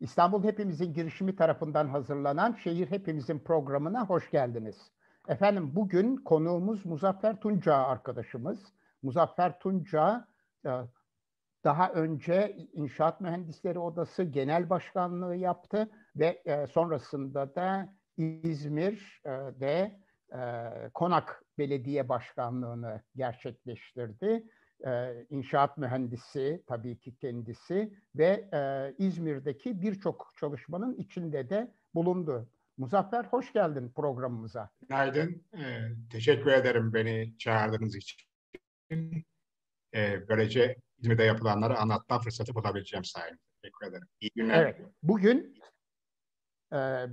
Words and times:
İstanbul 0.00 0.44
Hepimizin 0.44 0.92
girişimi 0.92 1.36
tarafından 1.36 1.88
hazırlanan 1.88 2.52
Şehir 2.52 2.90
Hepimizin 2.90 3.38
programına 3.38 4.06
hoş 4.06 4.30
geldiniz. 4.30 4.92
Efendim 5.28 5.70
bugün 5.74 6.16
konuğumuz 6.16 6.86
Muzaffer 6.86 7.40
Tunca 7.40 7.74
arkadaşımız. 7.74 8.58
Muzaffer 9.02 9.58
Tunca 9.58 10.28
e, 10.66 10.70
daha 11.64 11.92
önce 11.92 12.56
İnşaat 12.72 13.20
Mühendisleri 13.20 13.78
Odası 13.78 14.24
Genel 14.24 14.70
Başkanlığı 14.70 15.36
yaptı 15.36 15.90
ve 16.16 16.42
e, 16.44 16.66
sonrasında 16.66 17.54
da 17.54 17.94
İzmir'de 18.16 20.00
e, 20.32 20.40
Konak 20.94 21.44
Belediye 21.58 22.08
Başkanlığı'nı 22.08 23.02
gerçekleştirdi 23.16 24.44
inşaat 25.30 25.78
mühendisi 25.78 26.62
tabii 26.66 26.98
ki 26.98 27.16
kendisi 27.16 27.92
ve 28.14 28.48
e, 28.52 28.94
İzmir'deki 28.98 29.82
birçok 29.82 30.32
çalışmanın 30.36 30.94
içinde 30.94 31.50
de 31.50 31.74
bulundu. 31.94 32.48
Muzaffer 32.76 33.24
hoş 33.24 33.52
geldin 33.52 33.92
programımıza. 33.96 34.70
Günaydın. 34.88 35.44
Ee, 35.54 35.78
teşekkür 36.10 36.50
ederim 36.50 36.94
beni 36.94 37.38
çağırdığınız 37.38 37.96
için. 37.96 38.20
Ee, 39.94 40.28
böylece 40.28 40.76
İzmir'de 40.98 41.22
yapılanları 41.24 41.78
anlatma 41.78 42.18
fırsatı 42.18 42.54
bulabileceğim 42.54 43.04
sayende. 43.04 43.38
Teşekkür 43.62 43.86
ederim. 43.86 44.08
İyi 44.20 44.30
günler. 44.34 44.62
Evet. 44.62 44.80
Bugün 45.02 45.58
e, 46.72 47.06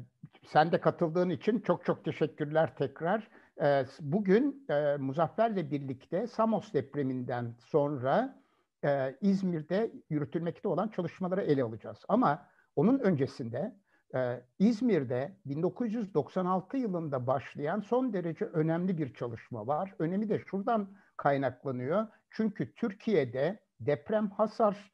sen 0.48 0.72
de 0.72 0.82
katıldığın 0.82 1.30
için 1.30 1.60
çok 1.60 1.86
çok 1.86 2.06
teşekkürler 2.06 2.76
tekrar. 2.76 3.30
Ee, 3.62 3.86
bugün 4.00 4.66
e, 4.70 4.98
Muzaffer'le 4.98 5.72
birlikte 5.72 6.28
Samos 6.28 6.74
depreminden 6.74 7.56
sonra 7.60 8.44
e, 8.84 9.16
İzmir'de 9.22 9.92
yürütülmekte 10.10 10.68
olan 10.68 10.88
çalışmaları 10.88 11.42
ele 11.42 11.64
alacağız. 11.64 11.98
Ama 12.08 12.48
onun 12.76 13.00
öncesinde 13.00 13.76
e, 14.16 14.42
İzmir'de 14.60 15.38
1996 15.46 16.78
yılında 16.78 17.28
başlayan 17.28 17.80
son 17.80 18.14
derece 18.14 18.46
önemli 18.46 18.98
bir 18.98 19.14
çalışma 19.14 19.68
var. 19.68 19.96
Önemi 20.00 20.30
de 20.30 20.40
şuradan 20.40 20.88
kaynaklanıyor. 21.18 22.08
Çünkü 22.30 22.76
Türkiye'de 22.76 23.60
deprem 23.80 24.30
hasar 24.30 24.94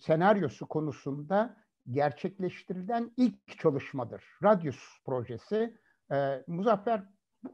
senaryosu 0.00 0.66
konusunda 0.66 1.56
gerçekleştirilen 1.90 3.10
ilk 3.16 3.58
çalışmadır. 3.58 4.24
Radius 4.42 5.02
projesi 5.04 5.78
e, 6.12 6.44
Muzaffer 6.46 7.02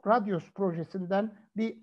Radyos 0.07 0.53
projesinden 0.53 1.39
bir 1.57 1.79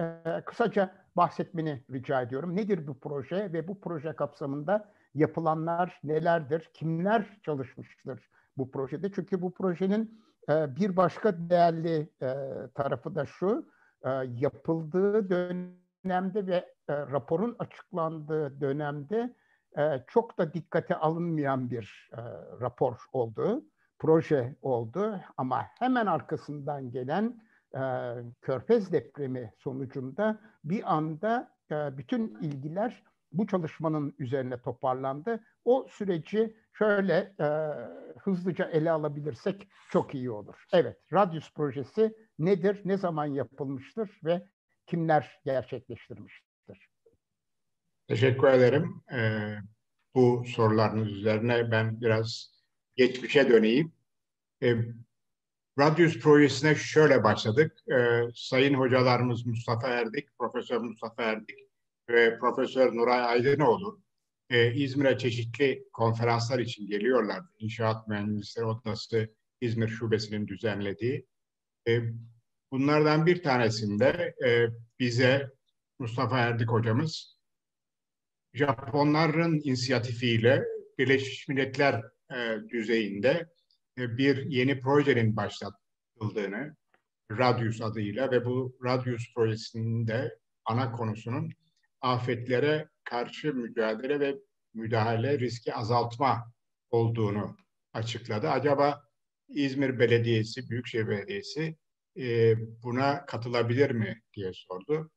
e, 0.00 0.42
kısaca 0.46 0.94
bahsetmeni 1.16 1.84
rica 1.90 2.22
ediyorum. 2.22 2.56
Nedir 2.56 2.86
bu 2.86 3.00
proje 3.00 3.52
ve 3.52 3.68
bu 3.68 3.80
proje 3.80 4.12
kapsamında 4.12 4.92
yapılanlar 5.14 6.00
nelerdir? 6.04 6.70
Kimler 6.74 7.40
çalışmıştır 7.42 8.30
bu 8.56 8.70
projede? 8.70 9.12
Çünkü 9.12 9.42
bu 9.42 9.54
projenin 9.54 10.20
e, 10.48 10.76
bir 10.76 10.96
başka 10.96 11.50
değerli 11.50 12.12
e, 12.22 12.34
tarafı 12.74 13.14
da 13.14 13.26
şu, 13.26 13.70
e, 14.04 14.10
yapıldığı 14.36 15.30
dönemde 15.30 16.46
ve 16.46 16.74
e, 16.88 16.96
raporun 16.96 17.56
açıklandığı 17.58 18.60
dönemde 18.60 19.34
e, 19.78 20.04
çok 20.06 20.38
da 20.38 20.52
dikkate 20.52 20.96
alınmayan 20.96 21.70
bir 21.70 22.10
e, 22.12 22.20
rapor 22.60 22.96
oldu 23.12 23.64
proje 23.98 24.56
oldu 24.62 25.20
ama 25.36 25.66
hemen 25.78 26.06
arkasından 26.06 26.90
gelen 26.90 27.42
e, 27.74 27.80
Körfez 28.40 28.92
depremi 28.92 29.52
sonucunda 29.58 30.40
bir 30.64 30.94
anda 30.94 31.56
e, 31.70 31.98
bütün 31.98 32.38
ilgiler 32.40 33.02
bu 33.32 33.46
çalışmanın 33.46 34.14
üzerine 34.18 34.62
toparlandı. 34.62 35.44
O 35.64 35.86
süreci 35.90 36.56
şöyle 36.72 37.34
e, 37.40 37.48
hızlıca 38.18 38.64
ele 38.64 38.90
alabilirsek 38.90 39.68
çok 39.90 40.14
iyi 40.14 40.30
olur. 40.30 40.64
Evet, 40.72 40.96
Radius 41.12 41.52
projesi 41.54 42.14
nedir, 42.38 42.82
ne 42.84 42.96
zaman 42.96 43.26
yapılmıştır 43.26 44.20
ve 44.24 44.48
kimler 44.86 45.40
gerçekleştirmiştir? 45.44 46.88
Teşekkür 48.08 48.48
ederim. 48.48 49.02
Ee, 49.12 49.56
bu 50.14 50.44
sorularınız 50.46 51.08
üzerine 51.08 51.70
ben 51.70 52.00
biraz 52.00 52.57
geçmişe 52.98 53.48
döneyim. 53.48 53.92
E, 54.62 54.74
Radius 55.78 56.18
projesine 56.18 56.74
şöyle 56.74 57.24
başladık. 57.24 57.78
E, 57.92 58.22
sayın 58.34 58.74
hocalarımız 58.74 59.46
Mustafa 59.46 59.88
Erdik, 59.88 60.38
Profesör 60.38 60.78
Mustafa 60.78 61.22
Erdik 61.22 61.58
ve 62.10 62.38
Profesör 62.38 62.96
Nuray 62.96 63.20
Aydınoğlu 63.20 64.02
e, 64.50 64.74
İzmir'e 64.74 65.18
çeşitli 65.18 65.84
konferanslar 65.92 66.58
için 66.58 66.86
geliyorlardı. 66.86 67.48
İnşaat 67.58 68.08
Mühendisleri 68.08 68.66
Odası 68.66 69.34
İzmir 69.60 69.88
Şubesi'nin 69.88 70.48
düzenlediği. 70.48 71.26
E, 71.88 72.00
bunlardan 72.72 73.26
bir 73.26 73.42
tanesinde 73.42 74.34
e, 74.46 74.66
bize 74.98 75.50
Mustafa 75.98 76.38
Erdik 76.38 76.70
hocamız 76.70 77.38
Japonların 78.54 79.60
inisiyatifiyle 79.64 80.64
Birleşmiş 80.98 81.48
Milletler 81.48 82.02
e, 82.34 82.68
düzeyinde 82.68 83.46
e, 83.98 84.18
bir 84.18 84.46
yeni 84.46 84.80
projenin 84.80 85.36
başlatıldığını 85.36 86.76
Radius 87.30 87.80
adıyla 87.80 88.30
ve 88.30 88.44
bu 88.44 88.78
Radius 88.84 89.34
projesinin 89.34 90.06
de 90.06 90.38
ana 90.64 90.92
konusunun 90.92 91.50
afetlere 92.00 92.88
karşı 93.04 93.54
mücadele 93.54 94.20
ve 94.20 94.36
müdahale 94.74 95.38
riski 95.38 95.74
azaltma 95.74 96.52
olduğunu 96.90 97.56
açıkladı. 97.92 98.48
Acaba 98.48 99.02
İzmir 99.48 99.98
Belediyesi, 99.98 100.70
Büyükşehir 100.70 101.08
Belediyesi 101.08 101.76
e, 102.18 102.54
buna 102.82 103.26
katılabilir 103.26 103.90
mi 103.90 104.22
diye 104.36 104.52
sordu. 104.54 105.10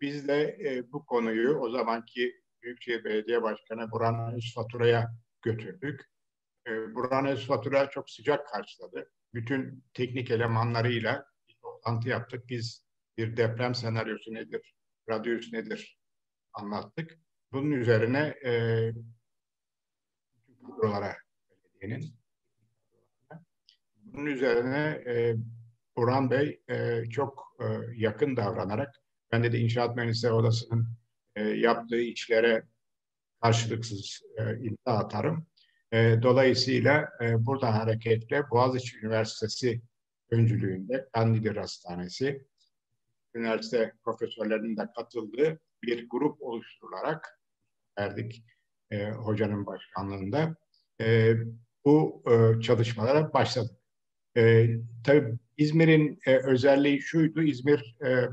Biz 0.00 0.28
de 0.28 0.58
e, 0.64 0.92
bu 0.92 1.06
konuyu 1.06 1.56
o 1.56 1.70
zamanki 1.70 2.34
Büyükşehir 2.62 3.04
Belediye 3.04 3.42
Başkanı 3.42 3.90
Burhan 3.90 4.38
Fatura'ya 4.54 5.10
götürdük. 5.42 6.09
E, 6.70 6.94
Burhan 6.94 7.36
Fatura 7.36 7.90
çok 7.90 8.10
sıcak 8.10 8.48
karşıladı. 8.48 9.10
Bütün 9.34 9.84
teknik 9.94 10.30
elemanlarıyla 10.30 11.26
toplantı 11.62 12.08
yaptık. 12.08 12.48
Biz 12.48 12.84
bir 13.18 13.36
deprem 13.36 13.74
senaryosu 13.74 14.34
nedir, 14.34 14.74
radyus 15.08 15.52
nedir 15.52 15.98
anlattık. 16.52 17.18
Bunun 17.52 17.70
üzerine 17.70 18.34
e, 18.44 18.52
kadrolara 20.80 21.16
belediyenin 21.80 22.14
bunun 23.96 24.26
üzerine 24.26 25.02
e, 25.06 25.34
Burhan 25.96 26.30
Bey 26.30 26.62
e, 26.68 27.04
çok 27.10 27.56
e, 27.60 27.64
yakın 27.96 28.36
davranarak 28.36 28.94
ben 29.32 29.44
de, 29.44 29.52
de 29.52 29.58
İnşaat 29.58 29.96
Mühendisleri 29.96 30.32
Odası'nın 30.32 30.88
e, 31.36 31.42
yaptığı 31.42 32.00
işlere 32.00 32.62
karşılıksız 33.42 34.22
e, 34.38 34.42
imza 34.56 34.98
atarım. 34.98 35.46
E, 35.92 36.22
dolayısıyla 36.22 37.08
e, 37.20 37.46
buradan 37.46 37.72
hareketle 37.72 38.50
Boğaziçi 38.50 38.98
Üniversitesi 38.98 39.82
öncülüğünde 40.30 41.08
Kandilli 41.12 41.60
Hastanesi, 41.60 42.46
üniversite 43.34 43.92
profesörlerinin 44.04 44.76
de 44.76 44.88
katıldığı 44.96 45.60
bir 45.82 46.08
grup 46.08 46.42
oluşturularak 46.42 47.40
verdik 47.98 48.44
e, 48.90 49.10
hocanın 49.10 49.66
başkanlığında. 49.66 50.56
E, 51.00 51.34
bu 51.84 52.22
e, 52.26 52.60
çalışmalara 52.60 53.32
başladık. 53.32 53.76
E, 54.36 54.66
tabii 55.04 55.34
İzmir'in 55.56 56.18
e, 56.26 56.36
özelliği 56.36 57.02
şuydu, 57.02 57.42
İzmir 57.42 57.96
e, 58.04 58.28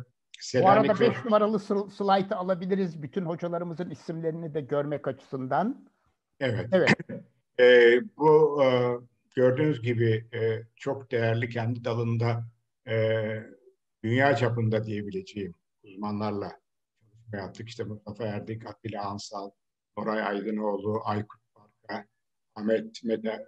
Bu 0.61 0.69
arada 0.69 0.99
beş 0.99 1.25
numaralı 1.25 1.59
slaytı 1.89 2.35
alabiliriz 2.35 3.01
bütün 3.03 3.25
hocalarımızın 3.25 3.89
isimlerini 3.89 4.53
de 4.53 4.61
görmek 4.61 5.07
açısından. 5.07 5.89
Evet. 6.39 6.69
Evet. 6.71 6.89
E, 7.59 7.99
bu 8.17 8.63
e, 8.63 8.67
gördüğünüz 9.35 9.81
gibi 9.81 10.25
e, 10.33 10.63
çok 10.75 11.11
değerli 11.11 11.49
kendi 11.49 11.83
dalında 11.83 12.45
e, 12.87 12.95
dünya 14.03 14.35
çapında 14.35 14.83
diyebileceğim 14.83 15.53
uzmanlarla 15.83 16.59
çalışma 17.31 17.37
yaptık. 17.37 17.69
İşte 17.69 17.83
Mustafa 17.83 18.23
Erdik, 18.23 18.67
Atilla 18.67 19.05
Ansal, 19.05 19.51
Moray 19.97 20.21
Aydınoğlu, 20.21 21.01
Aykut 21.03 21.41
Parka, 21.55 22.07
Ahmet 22.55 23.03
Mede 23.03 23.45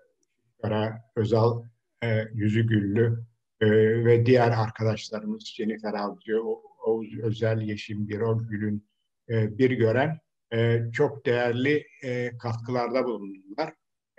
Kara, 0.62 1.02
Özal 1.16 1.64
e, 2.04 2.28
Yüzügüllü 2.34 3.24
e, 3.62 3.70
ve 4.06 4.26
diğer 4.26 4.52
arkadaşlarımız 4.52 5.46
Jennifer 5.46 5.94
Avcı, 5.94 6.44
Oğuz 6.86 7.20
Özel, 7.20 7.62
Yeşim 7.62 8.08
Birol 8.08 8.44
Gül'ün 8.44 8.88
e, 9.30 9.58
bir 9.58 9.72
gören 9.72 10.20
e, 10.54 10.92
çok 10.92 11.26
değerli 11.26 11.88
e, 12.04 12.38
katkılarda 12.38 13.06
bulundular. 13.06 13.74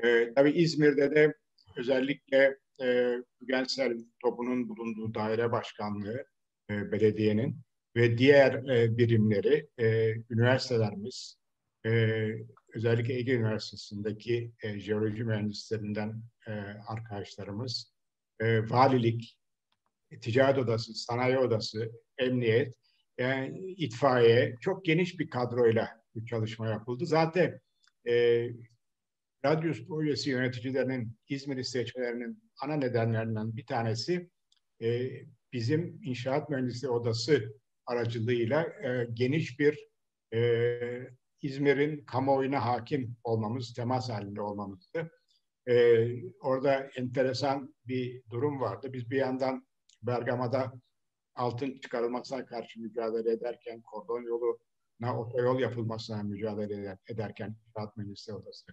E, 0.04 0.32
tabii 0.34 0.50
İzmir'de 0.50 1.14
de 1.14 1.34
özellikle 1.76 2.58
e, 2.82 3.16
Gensel 3.48 3.98
topunun 4.22 4.68
bulunduğu 4.68 5.14
daire 5.14 5.52
başkanlığı 5.52 6.24
e, 6.70 6.92
belediyenin 6.92 7.56
ve 7.96 8.18
diğer 8.18 8.52
e, 8.54 8.98
birimleri, 8.98 9.68
e, 9.78 10.14
üniversitelerimiz, 10.30 11.36
e, 11.86 11.90
özellikle 12.74 13.14
Ege 13.14 13.34
Üniversitesi'ndeki 13.34 14.52
e, 14.62 14.80
jeoloji 14.80 15.24
mühendislerinden 15.24 16.22
e, 16.46 16.50
arkadaşlarımız, 16.86 17.92
e, 18.40 18.70
valilik, 18.70 19.38
ticaret 20.20 20.58
odası, 20.58 20.94
sanayi 20.94 21.38
odası, 21.38 21.90
emniyet, 22.18 22.74
yani 23.18 23.58
itfaiye 23.58 24.56
çok 24.60 24.84
geniş 24.84 25.18
bir 25.18 25.30
kadroyla 25.30 25.88
bu 26.14 26.26
çalışma 26.26 26.68
yapıldı. 26.68 27.06
Zaten 27.06 27.60
e, 28.08 28.46
Radyus 29.44 29.86
projesi 29.86 30.30
yöneticilerinin 30.30 31.16
İzmir'i 31.28 31.64
seçmelerinin 31.64 32.42
ana 32.62 32.76
nedenlerinden 32.76 33.56
bir 33.56 33.66
tanesi 33.66 34.30
e, 34.82 35.10
bizim 35.52 36.00
inşaat 36.04 36.50
mühendisliği 36.50 36.90
odası 36.92 37.54
aracılığıyla 37.86 38.62
e, 38.62 39.08
geniş 39.14 39.60
bir 39.60 39.88
e, 40.34 41.10
İzmir'in 41.42 42.04
kamuoyuna 42.04 42.66
hakim 42.66 43.16
olmamız, 43.24 43.74
temas 43.74 44.10
halinde 44.10 44.40
olmamızdı. 44.40 45.10
E, 45.68 46.06
orada 46.40 46.90
enteresan 46.96 47.74
bir 47.86 48.22
durum 48.30 48.60
vardı. 48.60 48.92
Biz 48.92 49.10
bir 49.10 49.16
yandan 49.16 49.66
Bergama'da 50.02 50.72
altın 51.34 51.78
çıkarılmasına 51.78 52.46
karşı 52.46 52.80
mücadele 52.80 53.32
ederken, 53.32 53.82
kordon 53.82 54.22
yoluna 54.22 55.20
otoyol 55.20 55.60
yapılmasına 55.60 56.22
mücadele 56.22 56.98
ederken 57.08 57.56
İnşaat 57.66 57.96
Mühendisliği 57.96 58.38
Odası 58.38 58.66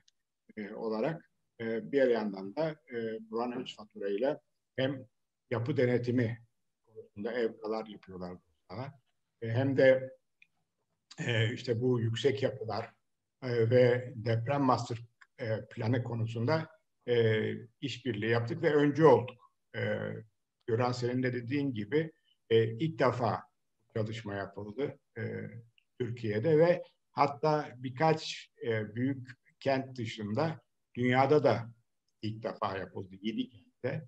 e, 0.58 0.74
olarak 0.74 1.32
e, 1.62 1.92
bir 1.92 2.08
yandan 2.08 2.56
da 2.56 2.76
e, 2.92 3.30
Buran 3.32 3.60
Hıç 3.60 3.76
Fatura 3.76 4.40
hem 4.76 5.06
yapı 5.52 5.78
denetimi 5.78 6.42
konusunda 6.86 7.32
evkalar 7.32 7.86
yapıyorlar 7.86 8.38
sana. 8.70 8.94
E, 9.42 9.50
hem 9.50 9.78
de 9.78 10.18
e, 11.20 11.54
işte 11.54 11.82
bu 11.82 12.00
yüksek 12.00 12.44
yapılar 12.44 12.94
e, 13.44 13.70
ve 13.70 14.14
deprem 14.16 14.62
master 14.62 14.98
e, 15.40 15.66
planı 15.66 16.04
konusunda 16.04 16.70
e, 17.08 17.52
işbirliği 17.82 18.32
yaptık 18.32 18.64
ve 18.64 18.76
öncü 18.76 19.06
olduk. 19.06 19.54
E, 19.76 20.00
Gören 20.68 20.92
senin 20.92 21.24
de 21.24 21.34
dediğin 21.34 21.74
gibi 21.74 22.12
e, 22.50 22.64
ilk 22.64 23.00
defa 23.00 23.44
çalışma 23.94 24.36
yapıldı 24.36 25.00
e, 25.18 25.22
Türkiye'de 26.00 26.58
ve 26.58 26.84
hatta 27.12 27.70
birkaç 27.78 28.52
e, 28.66 28.96
büyük 28.96 29.30
kent 29.68 29.98
dışında 29.98 30.62
dünyada 30.96 31.44
da 31.44 31.74
ilk 32.22 32.44
defa 32.44 32.78
yapıldı. 32.78 33.16
Yedi 33.22 33.50
kentte. 33.50 34.08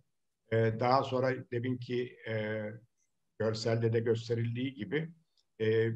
E, 0.51 0.79
daha 0.79 1.03
sonra 1.03 1.51
deminki 1.51 2.17
e, 2.27 2.65
görselde 3.39 3.93
de 3.93 3.99
gösterildiği 3.99 4.73
gibi 4.73 5.09
e, 5.61 5.89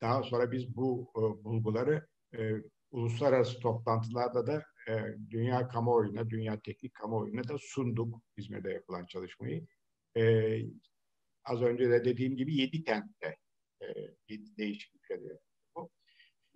daha 0.00 0.22
sonra 0.22 0.52
biz 0.52 0.76
bu 0.76 1.12
e, 1.16 1.44
bulguları 1.44 2.06
e, 2.38 2.52
uluslararası 2.90 3.60
toplantılarda 3.60 4.46
da 4.46 4.62
e, 4.88 5.16
dünya 5.30 5.68
kamuoyuna, 5.68 6.30
dünya 6.30 6.60
teknik 6.60 6.94
kamuoyuna 6.94 7.48
da 7.48 7.58
sunduk 7.60 8.22
İzmir'de 8.36 8.72
yapılan 8.72 9.06
çalışmayı. 9.06 9.66
E, 10.16 10.22
az 11.44 11.62
önce 11.62 11.90
de 11.90 12.04
dediğim 12.04 12.36
gibi 12.36 12.56
yedi 12.56 12.84
kentte 12.84 13.36
e, 13.82 13.86
değişik 14.58 14.94
ülkelerde. 14.94 15.47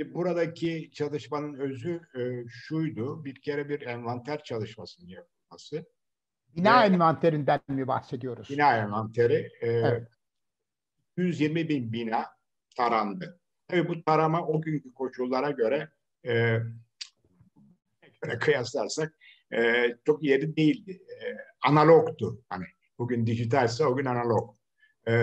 Şimdi 0.01 0.15
buradaki 0.15 0.91
çalışmanın 0.93 1.55
özü 1.55 2.01
e, 2.15 2.49
şuydu. 2.49 3.25
Bir 3.25 3.35
kere 3.35 3.69
bir 3.69 3.81
envanter 3.81 4.45
çalışmasının 4.45 5.09
yapılması. 5.09 5.87
Bina 6.57 6.83
Ve, 6.83 6.87
envanterinden 6.87 7.61
mi 7.69 7.87
bahsediyoruz? 7.87 8.51
Bina 8.51 8.77
envanteri. 8.77 9.51
E, 9.61 9.69
evet. 9.69 10.09
120 11.17 11.69
bin 11.69 11.93
bina 11.93 12.27
tarandı. 12.77 13.41
Tabii 13.69 13.89
bu 13.89 14.05
tarama 14.05 14.47
o 14.47 14.61
günkü 14.61 14.95
koşullara 14.95 15.51
göre 15.51 15.89
e, 16.25 16.59
göre 18.23 18.39
kıyaslarsak 18.41 19.15
e, 19.55 19.87
çok 20.07 20.23
yeri 20.23 20.57
değildi. 20.57 21.03
E, 21.23 21.37
analogtu. 21.69 22.43
Hani 22.49 22.65
bugün 22.99 23.27
dijitalse 23.27 23.87
o 23.87 23.97
gün 23.97 24.05
analog. 24.05 24.57
E, 25.07 25.15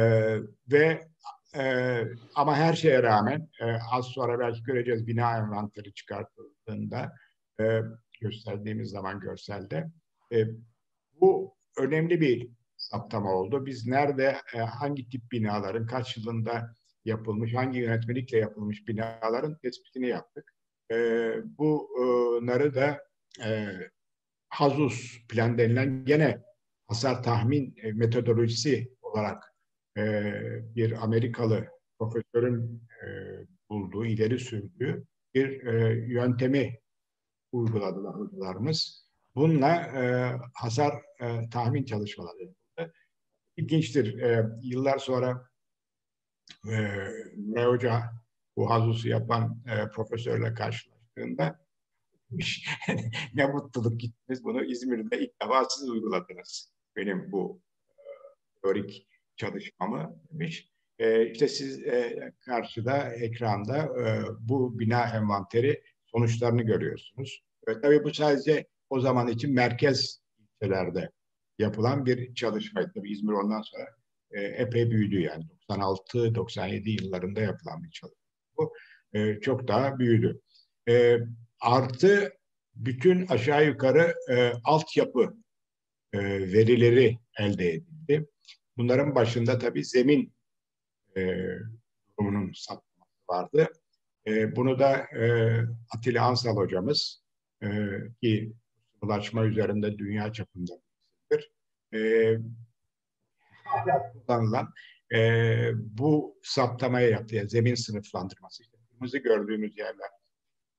ve 0.72 1.09
e, 1.56 2.04
ama 2.36 2.56
her 2.56 2.74
şeye 2.74 3.04
rağmen 3.04 3.50
e, 3.62 3.66
az 3.92 4.06
sonra 4.06 4.40
belki 4.40 4.64
göreceğiz 4.64 5.08
bina 5.08 5.38
envanteri 5.38 5.94
çıkartıldığında 5.94 7.14
e, 7.60 7.82
gösterdiğimiz 8.22 8.90
zaman 8.90 9.20
görselde 9.20 9.88
e, 10.34 10.46
bu 11.22 11.56
önemli 11.78 12.22
bir 12.22 12.50
saptama 12.78 13.34
oldu. 13.34 13.66
Biz 13.66 13.88
nerede 13.88 14.38
e, 14.54 14.58
hangi 14.58 15.10
tip 15.10 15.32
binaların 15.32 15.86
kaç 15.86 16.18
yılında 16.18 16.76
yapılmış, 17.06 17.56
hangi 17.56 17.80
yönetmelikle 17.80 18.38
yapılmış 18.38 18.88
binaların 18.88 19.58
tespitini 19.58 20.08
yaptık. 20.08 20.54
E, 20.92 20.96
bunları 21.58 22.76
da 22.76 23.04
e, 23.46 23.68
Hazus 24.50 25.28
plan 25.28 25.58
denilen 25.58 26.06
gene 26.06 26.42
hasar 26.88 27.24
tahmin 27.24 27.76
e, 27.84 27.92
metodolojisi 27.92 28.92
olarak 29.02 29.54
e, 29.98 30.34
bir 30.76 31.04
Amerikalı 31.04 31.68
profesörün 32.00 32.84
e, 33.04 33.08
bulduğu, 33.70 34.06
ileri 34.06 34.40
sürdüğü 34.40 35.06
bir 35.34 35.66
e, 35.66 36.06
yöntemi 36.08 36.80
uyguladılar 37.52 38.16
hocalarımız. 38.16 39.10
Bununla 39.36 39.76
e, 39.76 40.34
hasar 40.54 40.94
e, 41.22 41.50
tahmin 41.50 41.86
çalışmaları 41.86 42.42
yapıldı. 42.42 42.94
İlginçtir. 43.58 44.20
E, 44.20 44.46
yıllar 44.62 44.98
sonra 44.98 45.50
e, 46.72 46.78
ne 47.38 47.66
hoca 47.66 48.04
bu 48.56 48.70
hazusu 48.70 49.10
yapan 49.10 49.64
e, 49.68 49.90
profesörle 49.90 50.54
karşılaştığında 50.54 51.60
ne 53.34 53.46
mutluluk 53.46 54.00
gittiniz 54.00 54.44
bunu 54.44 54.64
İzmir'de 54.64 55.20
ilk 55.20 55.42
defa 55.42 55.66
siz 55.70 55.90
uyguladınız. 55.90 56.74
Benim 56.96 57.32
bu 57.32 57.62
e, 57.98 58.04
teorik 58.62 59.09
çalışmamı 59.40 60.16
demiş. 60.32 60.70
E, 61.00 61.32
işte 61.32 61.48
siz 61.48 61.80
e, 61.80 62.32
karşıda 62.46 63.14
ekranda 63.14 63.78
e, 63.78 64.24
bu 64.40 64.80
bina 64.80 65.04
envanteri 65.16 65.84
sonuçlarını 66.06 66.62
görüyorsunuz. 66.62 67.44
Evet, 67.68 67.84
tabii 67.84 68.04
bu 68.04 68.14
sadece 68.14 68.66
o 68.90 69.00
zaman 69.00 69.28
için 69.28 69.54
merkez 69.54 70.22
ilçelerde 70.40 71.12
yapılan 71.60 72.06
bir 72.06 72.34
çalışmaydı. 72.34 72.92
Tabii 72.96 73.12
İzmir 73.12 73.34
ondan 73.34 73.62
sonra 73.62 73.86
e, 74.32 74.42
epey 74.42 74.92
büyüdü 74.92 75.20
yani. 75.20 75.46
96-97 75.70 77.04
yıllarında 77.04 77.42
yapılan 77.42 77.84
bir 77.84 77.92
çalışma. 77.92 78.20
Bu 78.58 78.74
e, 79.14 79.40
çok 79.40 79.68
daha 79.68 80.00
büyüdü. 80.00 80.42
E, 80.90 81.18
artı 81.62 82.34
bütün 82.76 83.28
aşağı 83.28 83.66
yukarı 83.66 84.14
e, 84.32 84.52
altyapı 84.64 85.38
e, 86.14 86.20
verileri 86.54 87.18
elde 87.40 87.70
edildi. 87.70 88.28
Bunların 88.80 89.16
başında 89.16 89.60
tabii 89.60 89.86
zemin 89.86 90.34
e, 91.18 91.46
durumunun 92.20 92.52
saptaması 92.56 93.12
vardı. 93.30 93.68
E, 94.28 94.56
bunu 94.56 94.80
da 94.80 94.98
e, 94.98 95.54
Atilla 95.96 96.26
Ansal 96.26 96.56
hocamız 96.56 97.24
e, 97.64 97.68
ki 98.22 98.54
ulaşma 99.02 99.46
üzerinde 99.46 99.98
dünya 99.98 100.34
çapında 100.34 100.74
bir 101.32 101.52
e, 101.94 102.38
kullanılan 104.26 104.74
e, 105.14 105.72
bu 105.76 106.40
saptamaya 106.44 107.10
yaptı. 107.10 107.36
Yani 107.36 107.50
zemin 107.50 107.76
sınıflandırması. 107.76 108.64
İşte 108.64 108.78
kırmızı 108.92 109.18
gördüğümüz 109.18 109.78
yerler 109.78 110.10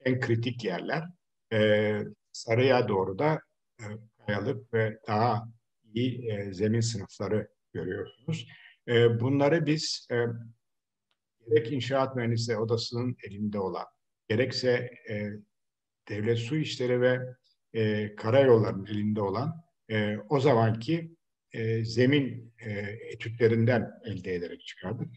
en 0.05 0.21
kritik 0.21 0.65
yerler. 0.65 1.05
E, 1.53 2.01
sarıya 2.33 2.89
doğru 2.89 3.19
da 3.19 3.41
e, 3.81 3.85
kayalık 4.27 4.75
ve 4.75 4.99
daha 5.07 5.49
iyi 5.95 6.31
e, 6.31 6.53
zemin 6.53 6.81
sınıfları 6.81 7.49
görüyorsunuz. 7.73 8.49
E, 8.89 9.21
bunları 9.21 9.67
biz 9.67 10.09
e, 10.13 10.17
gerek 11.49 11.73
inşaat 11.73 12.17
mühendisliği 12.17 12.59
odasının 12.59 13.17
elinde 13.25 13.59
olan, 13.59 13.87
gerekse 14.29 14.91
e, 15.11 15.31
devlet 16.09 16.39
su 16.39 16.57
işleri 16.57 17.01
ve 17.01 17.19
e, 17.75 18.15
karayollarının 18.15 18.87
elinde 18.87 19.21
olan 19.21 19.63
e, 19.91 20.17
o 20.29 20.41
zamanki 20.41 21.17
e, 21.53 21.85
zemin 21.85 22.55
e, 22.59 22.71
etütlerinden 23.13 23.91
elde 24.05 24.35
ederek 24.35 24.61
çıkardık. 24.61 25.09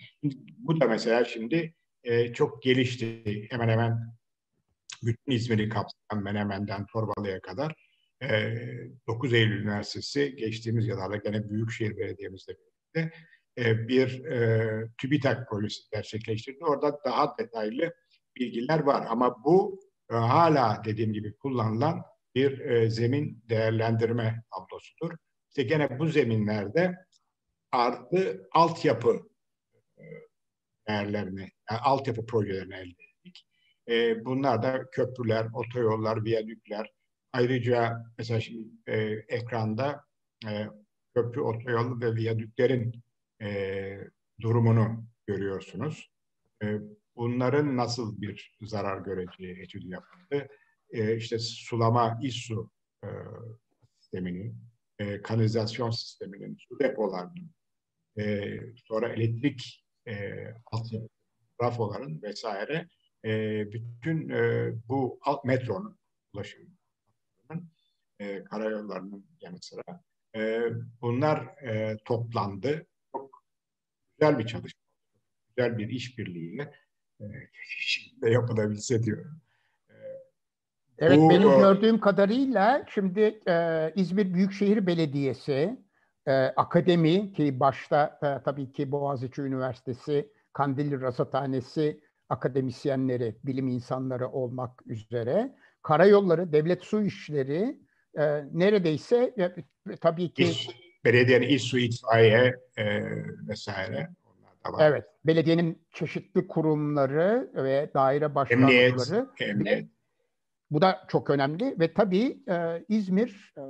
Bu 0.57 0.81
da 0.81 0.87
mesela 0.87 1.25
şimdi 1.25 1.73
e, 2.03 2.33
çok 2.33 2.63
gelişti. 2.63 3.23
Hemen 3.49 3.69
hemen 3.69 3.99
bütün 5.03 5.31
İzmir'i 5.31 5.69
kapsayan 5.69 6.23
Menemen'den 6.23 6.85
Torbalı'ya 6.85 7.41
kadar 7.41 7.92
e, 8.21 8.57
9 9.07 9.33
Eylül 9.33 9.61
Üniversitesi 9.61 10.35
geçtiğimiz 10.35 10.87
yıllarda 10.87 11.15
gene 11.15 11.49
Büyükşehir 11.49 11.97
Belediye'mizle 11.97 12.53
birlikte 12.53 13.17
e, 13.57 13.87
bir 13.87 14.25
e, 14.25 14.89
TÜBİTAK 14.97 15.49
projesi 15.49 15.81
gerçekleştirdi. 15.91 16.65
Orada 16.65 16.99
daha 17.05 17.37
detaylı 17.37 17.93
bilgiler 18.35 18.79
var 18.79 19.05
ama 19.09 19.43
bu 19.43 19.79
e, 20.11 20.15
hala 20.15 20.81
dediğim 20.85 21.13
gibi 21.13 21.37
kullanılan 21.37 22.01
bir 22.35 22.59
e, 22.59 22.89
zemin 22.89 23.43
değerlendirme 23.49 24.43
tablosudur. 24.55 25.17
İşte 25.49 25.63
gene 25.63 25.99
bu 25.99 26.07
zeminlerde 26.07 26.95
artı 27.71 28.47
altyapı 28.51 29.29
e, 29.97 30.03
değerlerini, 30.87 31.51
yani 31.71 31.79
altyapı 31.81 32.25
projelerini 32.25 32.75
elde 32.75 33.03
ettik. 33.03 33.47
E, 33.89 34.25
bunlar 34.25 34.63
da 34.63 34.89
köprüler, 34.91 35.47
otoyollar, 35.53 36.25
viyadükler. 36.25 36.91
Ayrıca 37.33 38.05
mesela 38.17 38.39
şimdi 38.39 38.67
e, 38.87 38.95
ekranda 39.27 40.03
e, 40.47 40.67
köprü, 41.15 41.41
otoyol 41.41 42.01
ve 42.01 42.15
viyadüklerin 42.15 43.03
e, 43.41 43.97
durumunu 44.41 45.05
görüyorsunuz. 45.27 46.11
E, 46.63 46.77
bunların 47.15 47.77
nasıl 47.77 48.21
bir 48.21 48.57
zarar 48.61 49.01
göreceği 49.01 49.59
etüdü 49.59 49.87
yapıldı. 49.87 50.47
E, 50.91 51.17
işte 51.17 51.39
sulama, 51.39 52.19
İSSU 52.23 52.71
e, 53.03 53.07
sisteminin, 53.99 54.57
e, 54.99 55.21
kanalizasyon 55.21 55.91
sisteminin, 55.91 56.57
su 56.69 56.79
depolarının, 56.79 57.51
e, 58.19 58.59
sonra 58.75 59.09
elektrik 59.09 59.85
e, 60.07 60.45
altyapı, 60.65 61.07
trafoların 61.59 62.21
vesaire 62.21 62.87
e, 63.25 63.65
bütün 63.71 64.29
e, 64.29 64.71
bu 64.87 65.19
alt 65.21 65.45
metronun 65.45 65.97
ulaşım 66.33 66.73
e, 68.19 68.43
karayollarının 68.43 69.25
yanı 69.41 69.57
sıra 69.61 70.03
e, 70.35 70.69
bunlar 71.01 71.37
e, 71.63 71.97
toplandı. 72.05 72.85
Çok 73.11 73.43
güzel 74.17 74.39
bir 74.39 74.45
çalışma, 74.45 74.81
güzel 75.47 75.77
bir 75.77 75.89
işbirliğiyle 75.89 76.73
e, 77.21 77.25
şimdi 77.53 78.31
yapılabilse 78.31 79.03
diyorum. 79.03 79.41
Evet 80.97 81.17
Bu, 81.17 81.29
benim 81.29 81.49
gördüğüm 81.49 81.99
kadarıyla 81.99 82.85
şimdi 82.89 83.39
e, 83.47 83.91
İzmir 83.95 84.33
Büyükşehir 84.33 84.87
Belediyesi, 84.87 85.79
e, 86.25 86.31
akademi 86.33 87.33
ki 87.33 87.59
başta 87.59 88.19
e, 88.23 88.43
tabii 88.43 88.71
ki 88.71 88.91
Boğaziçi 88.91 89.41
Üniversitesi, 89.41 90.29
Kandilli 90.53 91.01
Rasathanesi 91.01 92.01
akademisyenleri, 92.29 93.35
bilim 93.43 93.67
insanları 93.67 94.27
olmak 94.29 94.87
üzere, 94.87 95.55
karayolları, 95.81 96.53
devlet 96.53 96.83
su 96.83 97.03
işleri 97.03 97.79
e, 98.17 98.43
neredeyse 98.53 99.33
e, 99.37 99.95
tabii 99.95 100.33
ki... 100.33 100.43
İş, 100.43 100.69
belediyenin 101.05 101.47
iş 101.47 101.63
su 101.63 101.79
itfaiye 101.79 102.55
e, 102.77 103.01
vesaire. 103.47 104.09
Evet, 104.79 105.05
belediyenin 105.25 105.81
çeşitli 105.91 106.47
kurumları 106.47 107.51
ve 107.55 107.91
daire 107.93 108.35
başkanlıkları. 108.35 109.27
Emniyet, 109.39 109.41
emniyet. 109.41 109.87
Bu 110.71 110.81
da 110.81 111.05
çok 111.07 111.29
önemli 111.29 111.75
ve 111.79 111.93
tabii 111.93 112.43
e, 112.49 112.85
İzmir 112.89 113.53
e, 113.57 113.61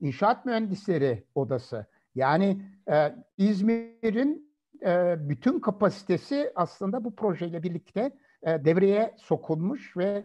İnşaat 0.00 0.46
Mühendisleri 0.46 1.24
Odası. 1.34 1.86
Yani 2.14 2.62
e, 2.90 3.14
İzmir'in 3.38 4.52
e, 4.86 5.16
bütün 5.28 5.60
kapasitesi 5.60 6.52
aslında 6.54 7.04
bu 7.04 7.16
projeyle 7.16 7.62
birlikte 7.62 8.12
e, 8.42 8.64
devreye 8.64 9.14
sokulmuş 9.18 9.96
ve 9.96 10.24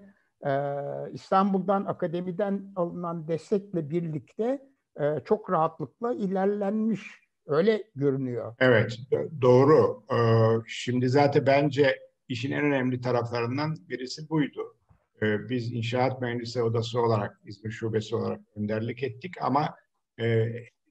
İstanbul'dan, 1.14 1.86
akademiden 1.86 2.74
alınan 2.76 3.28
destekle 3.28 3.90
birlikte 3.90 4.62
e, 5.00 5.20
çok 5.26 5.52
rahatlıkla 5.52 6.14
ilerlenmiş. 6.14 7.02
Öyle 7.48 7.84
görünüyor. 7.96 8.56
Evet, 8.60 9.00
doğru. 9.42 10.04
Ee, 10.12 10.18
şimdi 10.68 11.10
zaten 11.10 11.46
bence 11.46 12.00
işin 12.28 12.52
en 12.52 12.64
önemli 12.66 13.02
taraflarından 13.02 13.78
birisi 13.90 14.30
buydu. 14.30 14.76
Ee, 15.22 15.50
biz 15.50 15.74
inşaat 15.74 16.22
mühendisi 16.22 16.62
odası 16.62 17.02
olarak, 17.02 17.40
İzmir 17.46 17.72
şubesi 17.72 18.16
olarak 18.16 18.42
önderlik 18.56 19.04
ettik 19.04 19.34
ama 19.42 19.76
e, 20.20 20.48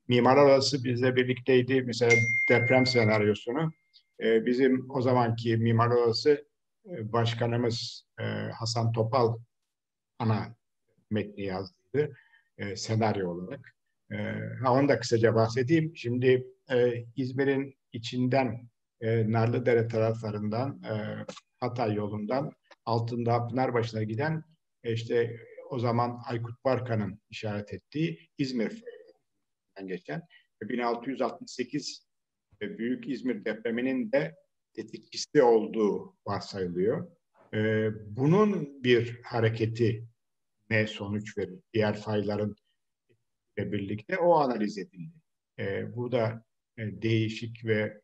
Mimarlar 0.08 0.46
Odası 0.46 0.84
bizle 0.84 1.16
birlikteydi. 1.16 1.82
Mesela 1.82 2.12
deprem 2.48 2.86
senaryosunu 2.86 3.72
e, 4.20 4.46
bizim 4.46 4.90
o 4.90 5.02
zamanki 5.02 5.56
Mimarlar 5.56 5.96
Odası 5.96 6.44
başkanımız 6.84 8.06
e, 8.20 8.24
Hasan 8.58 8.92
Topal 8.92 9.36
ana 10.18 10.56
metni 11.10 11.44
yazdı 11.44 12.16
e, 12.58 12.76
senaryo 12.76 13.30
olarak. 13.30 13.74
E, 14.12 14.16
onu 14.68 14.88
da 14.88 15.00
kısaca 15.00 15.34
bahsedeyim. 15.34 15.96
Şimdi 15.96 16.46
e, 16.70 17.04
İzmir'in 17.16 17.74
içinden 17.92 18.68
e, 19.00 19.32
Narlıdere 19.32 19.88
taraflarından 19.88 20.82
e, 20.82 21.24
Hatay 21.60 21.94
yolundan 21.94 22.52
altında 22.84 23.46
Pınarbaşı'na 23.46 24.02
giden 24.02 24.44
e, 24.84 24.92
işte 24.92 25.36
o 25.70 25.78
zaman 25.78 26.20
Aykut 26.26 26.64
Barkan'ın 26.64 27.20
işaret 27.30 27.72
ettiği 27.72 28.28
İzmir'den 28.38 29.86
geçen 29.86 30.22
1668 30.62 32.06
e, 32.62 32.78
Büyük 32.78 33.08
İzmir 33.08 33.44
depreminin 33.44 34.12
de 34.12 34.34
tetikçisi 34.86 35.42
olduğu 35.42 36.16
varsayılıyor. 36.26 37.10
E, 37.54 37.90
bunun 38.16 38.84
bir 38.84 39.20
hareketi 39.22 40.06
ne 40.70 40.86
sonuç 40.86 41.38
verir? 41.38 41.60
Diğer 41.74 42.00
fayların 42.00 42.56
ile 43.56 43.72
birlikte 43.72 44.18
o 44.18 44.34
analiz 44.34 44.78
edildi. 44.78 45.14
Bu 45.96 46.12
da 46.12 46.44
değişik 46.78 47.64
ve 47.64 48.00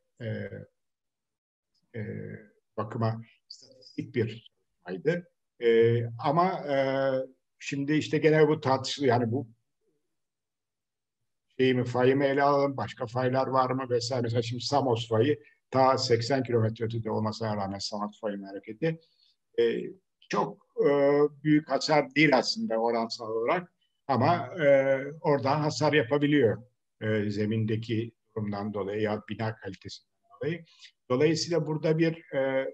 bakıma 2.77 3.23
statistik 3.49 4.15
bir 4.15 4.51
çalışmaydı. 4.87 5.29
E, 5.61 6.03
ama 6.19 6.53
e, 6.53 6.77
şimdi 7.59 7.93
işte 7.95 8.19
gene 8.19 8.49
bu 8.49 8.61
tartışılıyor. 8.61 9.21
Yani 9.21 9.33
bu 9.33 9.49
şeyi 11.59 11.75
mi 11.75 12.25
ele 12.25 12.43
alalım, 12.43 12.77
başka 12.77 13.07
faylar 13.07 13.47
var 13.47 13.71
mı 13.71 13.87
vesaire. 13.91 14.23
Mesela 14.23 14.43
şimdi 14.43 14.63
Samos 14.63 15.09
fayı 15.09 15.43
ta 15.71 15.99
80 15.99 16.43
kilometre 16.43 16.85
ötede 16.85 17.11
olmasına 17.11 17.57
rağmen 17.57 17.79
Samos 17.79 18.21
fayının 18.21 18.47
hareketi 18.47 19.01
e, 19.59 19.83
çok 20.29 20.67
e, 20.87 20.91
büyük 21.45 21.71
hasar 21.71 22.15
değil 22.15 22.39
aslında 22.39 22.77
oransal 22.77 23.31
olarak 23.31 23.73
ama 24.09 24.37
e, 24.37 24.99
oradan 25.21 25.61
hasar 25.61 25.93
yapabiliyor 25.93 26.63
e, 27.01 27.31
zemindeki 27.31 28.13
durumdan 28.37 28.75
dolayı 28.75 29.03
ya 29.03 29.23
bina 29.29 29.57
kalitesinden 29.57 30.17
dolayı. 30.35 30.65
Dolayısıyla 31.11 31.67
burada 31.67 31.99
bir 31.99 32.35
e, 32.35 32.71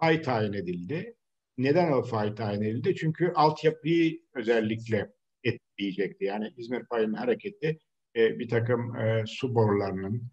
fay 0.00 0.22
tayin 0.22 0.52
edildi. 0.52 1.14
Neden 1.58 1.92
o 1.92 2.02
fay 2.02 2.34
tayin 2.34 2.62
edildi? 2.62 2.94
Çünkü 2.94 3.32
altyapıyı 3.34 4.20
özellikle 4.34 5.12
etkileyecekti. 5.44 6.24
Yani 6.24 6.52
İzmir 6.56 6.84
fayının 6.84 7.14
hareketi 7.14 7.78
e, 8.16 8.38
bir 8.38 8.48
takım 8.48 8.96
e, 8.96 9.24
su 9.26 9.54
borularının, 9.54 10.30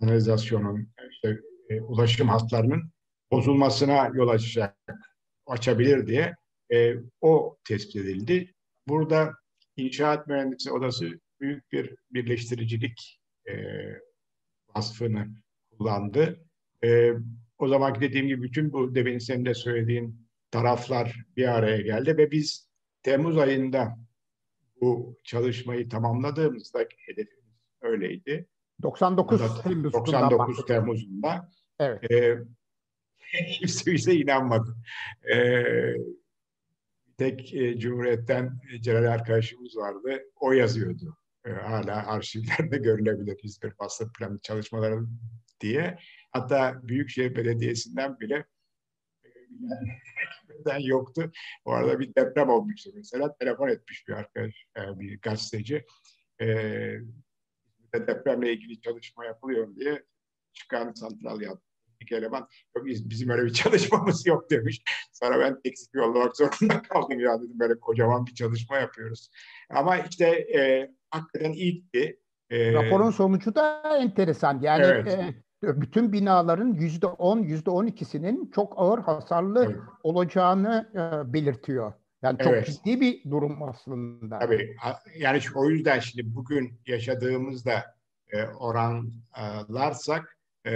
kanalizasyonun, 0.00 0.88
işte, 1.10 1.40
e, 1.68 1.80
ulaşım 1.80 2.28
hatlarının 2.28 2.90
bozulmasına 3.32 4.10
yol 4.14 4.28
açacak, 4.28 4.76
açabilir 5.46 6.06
diye 6.06 6.34
e, 6.72 6.94
o 7.20 7.56
tespit 7.64 7.96
edildi. 7.96 8.54
Burada 8.88 9.34
İnşaat 9.76 10.26
Mühendisi 10.26 10.72
Odası 10.72 11.20
büyük 11.40 11.72
bir 11.72 11.94
birleştiricilik 12.10 13.20
e, 13.48 13.54
vasfını 14.74 15.28
kullandı. 15.70 16.46
E, 16.84 17.12
o 17.58 17.68
zamanki 17.68 18.00
dediğim 18.00 18.26
gibi 18.26 18.42
bütün 18.42 18.72
bu 18.72 18.94
demin 18.94 19.18
senin 19.18 19.44
de 19.44 19.54
söylediğin 19.54 20.28
taraflar 20.50 21.16
bir 21.36 21.56
araya 21.56 21.80
geldi 21.80 22.16
ve 22.16 22.30
biz 22.30 22.66
Temmuz 23.02 23.38
ayında 23.38 23.98
bu 24.80 25.16
çalışmayı 25.24 25.88
tamamladığımızda 25.88 26.78
hedefimiz 26.98 27.54
öyleydi. 27.80 28.46
99 28.82 29.62
Temmuz 29.62 29.92
99 29.92 30.66
Temmuz'unda 30.66 31.50
evet. 31.80 32.10
e, 32.10 32.38
kimse 33.58 33.92
bize 33.92 34.14
inanmadı. 34.14 34.76
E, 35.34 35.64
tek 37.18 37.54
e, 37.54 37.78
Cumhuriyet'ten 37.78 38.60
Celal 38.80 39.12
arkadaşımız 39.12 39.76
vardı. 39.76 40.22
O 40.40 40.52
yazıyordu. 40.52 41.16
E, 41.44 41.50
hala 41.50 42.06
arşivlerde 42.06 42.78
görülebilir 42.82 43.40
İzmir 43.42 43.72
Master 43.80 44.08
Planı 44.18 44.38
çalışmaları 44.40 45.06
diye. 45.60 45.98
Hatta 46.30 46.80
Büyükşehir 46.82 47.36
Belediyesi'nden 47.36 48.20
bile 48.20 48.44
ben 50.66 50.78
yoktu. 50.80 51.32
O 51.64 51.70
arada 51.72 52.00
bir 52.00 52.14
deprem 52.14 52.48
olmuştu 52.48 52.90
mesela. 52.94 53.36
Telefon 53.36 53.68
etmiş 53.68 54.08
bir 54.08 54.12
arkadaş, 54.12 54.66
e, 54.76 55.00
bir 55.00 55.20
gazeteci. 55.20 55.84
E, 56.40 56.46
depremle 57.94 58.52
ilgili 58.52 58.80
çalışma 58.80 59.24
yapılıyor 59.24 59.76
diye 59.76 60.02
çıkan 60.52 60.92
santral 60.92 61.40
yaptı. 61.40 61.62
Bir 62.00 62.12
eleman 62.12 62.48
yok 62.76 62.86
bizim 62.86 63.30
öyle 63.30 63.44
bir 63.44 63.52
çalışmamız 63.52 64.26
yok 64.26 64.50
demiş. 64.50 64.82
Sonra 65.12 65.40
ben 65.40 65.60
eksik 65.64 65.94
yollamak 65.94 66.36
zorunda 66.36 66.82
kaldım 66.82 67.20
ya 67.20 67.42
dedim 67.42 67.58
böyle 67.58 67.80
kocaman 67.80 68.26
bir 68.26 68.34
çalışma 68.34 68.76
yapıyoruz. 68.76 69.30
Ama 69.70 69.98
işte 69.98 70.26
e, 70.28 70.90
hakikaten 71.10 71.52
ilkti. 71.52 72.20
E, 72.50 72.72
Raporun 72.72 73.10
sonucu 73.10 73.54
da 73.54 73.82
enteresan. 73.98 74.60
Yani 74.60 74.84
evet. 74.84 75.34
e, 75.64 75.80
bütün 75.80 76.12
binaların 76.12 76.74
yüzde 76.74 77.06
on, 77.06 77.38
yüzde 77.38 77.70
on 77.70 77.86
ikisinin 77.86 78.50
çok 78.50 78.74
ağır 78.76 78.98
hasarlı 78.98 79.64
evet. 79.64 79.76
olacağını 80.02 80.90
e, 80.94 81.32
belirtiyor. 81.32 81.92
Yani 82.26 82.38
çok 82.38 82.52
evet. 82.52 82.66
ciddi 82.66 83.00
bir 83.00 83.30
durum 83.30 83.62
aslında. 83.62 84.38
Tabii. 84.38 84.76
Yani 85.18 85.40
o 85.54 85.70
yüzden 85.70 85.98
şimdi 85.98 86.34
bugün 86.34 86.80
yaşadığımızda 86.86 87.96
e, 88.32 88.42
oranlarsak 88.42 90.38
e, 90.66 90.72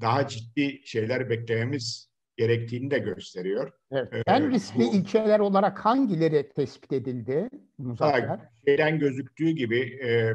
daha 0.00 0.28
ciddi 0.28 0.80
şeyler 0.84 1.30
beklememiz 1.30 2.08
gerektiğini 2.36 2.90
de 2.90 2.98
gösteriyor. 2.98 3.72
Evet. 3.90 4.12
Ee, 4.12 4.22
en 4.26 4.50
riskli 4.50 4.78
bu, 4.78 4.94
ilçeler 4.94 5.40
olarak 5.40 5.78
hangileri 5.78 6.52
tespit 6.56 6.92
edildi 6.92 7.48
Muzaffer? 7.78 8.40
Şeyden 8.64 8.98
gözüktüğü 8.98 9.50
gibi 9.50 9.80
e, 9.80 10.32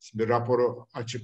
şimdi 0.00 0.28
raporu 0.28 0.86
açıp 0.94 1.22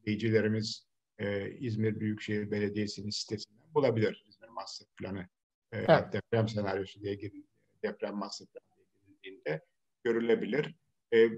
izleyicilerimiz 0.00 0.86
e, 1.18 1.50
İzmir 1.50 2.00
Büyükşehir 2.00 2.50
Belediyesi'nin 2.50 3.10
sitesinden 3.10 3.74
bulabilir. 3.74 4.24
İzmir 4.28 4.48
Master 4.48 4.88
Planı 4.96 5.26
e, 5.72 5.78
evet. 5.78 6.12
deprem 6.12 6.48
senaryosu 6.48 7.00
diye 7.00 7.14
girildiğinde, 7.14 7.48
deprem 7.84 8.14
master 8.14 8.48
diye 8.52 8.86
girildiğinde 9.02 9.64
görülebilir. 10.04 10.74
E, 11.14 11.28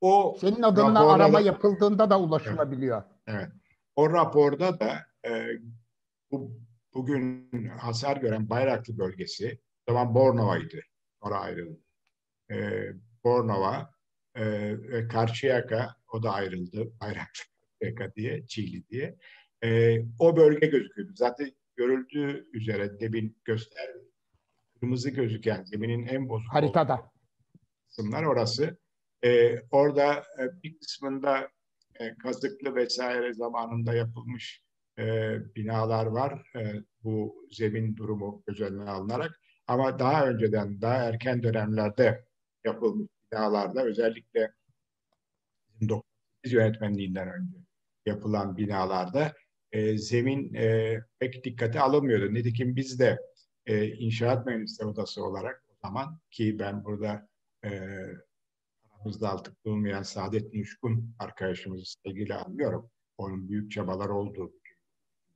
o 0.00 0.36
Senin 0.40 0.62
adına 0.62 1.12
arama 1.12 1.38
da, 1.38 1.40
yapıldığında 1.40 2.10
da 2.10 2.20
ulaşılabiliyor. 2.20 3.02
Evet. 3.26 3.40
evet. 3.40 3.52
O 3.96 4.10
raporda 4.10 4.80
da 4.80 4.98
e, 5.28 5.46
bu 6.30 6.60
bugün 6.94 7.50
hasar 7.68 8.16
gören 8.16 8.50
Bayraklı 8.50 8.98
bölgesi 8.98 9.60
zaman 9.88 10.14
Bornova'ydı. 10.14 10.80
Oraya 11.20 11.40
ayrıldı. 11.40 11.80
E, 12.50 12.86
Bornova 13.24 13.90
e, 14.36 15.08
Karşıyaka 15.10 15.96
o 16.12 16.22
da 16.22 16.32
ayrıldı. 16.32 17.00
Bayraklı 17.00 17.44
Karşıyaka 17.80 18.14
diye, 18.14 18.46
Çiğli 18.46 18.88
diye. 18.88 19.16
E, 19.64 19.98
o 20.18 20.36
bölge 20.36 20.66
gözüküyordu. 20.66 21.12
Zaten 21.16 21.52
görüldüğü 21.76 22.48
üzere 22.52 23.00
demin 23.00 23.38
gösterdi. 23.44 23.98
Kırmızı 24.80 25.10
gözüken 25.10 25.64
zeminin 25.64 26.06
en 26.06 26.28
bozuk 26.28 26.54
haritada 26.54 27.10
kısımlar 27.88 28.22
orası. 28.22 28.78
E, 29.24 29.60
orada 29.70 30.14
e, 30.14 30.62
bir 30.62 30.78
kısmında 30.78 31.48
e, 32.00 32.14
kazıklı 32.18 32.74
vesaire 32.74 33.34
zamanında 33.34 33.94
yapılmış 33.94 34.62
e, 34.98 35.04
binalar 35.54 36.06
var. 36.06 36.50
E, 36.56 36.74
bu 37.04 37.46
zemin 37.50 37.96
durumu 37.96 38.42
göz 38.46 38.60
önüne 38.60 38.90
alınarak. 38.90 39.40
Ama 39.66 39.98
daha 39.98 40.26
önceden, 40.26 40.80
daha 40.80 40.94
erken 40.94 41.42
dönemlerde 41.42 42.24
yapılmış 42.64 43.08
binalarda 43.32 43.84
özellikle 43.84 44.52
98 45.80 46.52
yönetmenliğinden 46.52 47.28
önce 47.28 47.58
yapılan 48.06 48.56
binalarda 48.56 49.32
e, 49.76 49.98
zemin 49.98 50.54
e, 50.54 50.98
pek 51.18 51.44
dikkate 51.44 51.80
alınmıyordu. 51.80 52.34
Nitekim 52.34 52.76
biz 52.76 52.98
de 52.98 53.18
e, 53.66 53.88
inşaat 53.88 54.46
mühendisleri 54.46 54.88
odası 54.88 55.24
olarak 55.24 55.64
o 55.68 55.74
zaman 55.86 56.20
ki 56.30 56.58
ben 56.58 56.84
burada 56.84 57.28
e, 57.64 57.70
aramızda 58.90 59.32
artık 59.32 59.64
bulunmayan 59.64 60.02
Saadet 60.02 60.54
Nuşkun 60.54 61.14
arkadaşımızı 61.18 61.84
sevgiyle 62.04 62.34
anlıyorum. 62.34 62.90
Onun 63.18 63.48
büyük 63.48 63.70
çabalar 63.70 64.08
olduğu 64.08 64.52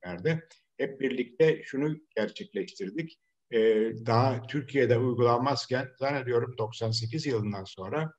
günlerde. 0.01 0.43
Hep 0.77 1.01
birlikte 1.01 1.63
şunu 1.63 1.97
gerçekleştirdik. 2.15 3.19
Ee, 3.53 3.91
daha 4.05 4.47
Türkiye'de 4.47 4.97
uygulanmazken 4.97 5.87
zannediyorum 5.99 6.55
98 6.57 7.25
yılından 7.25 7.63
sonra 7.63 8.13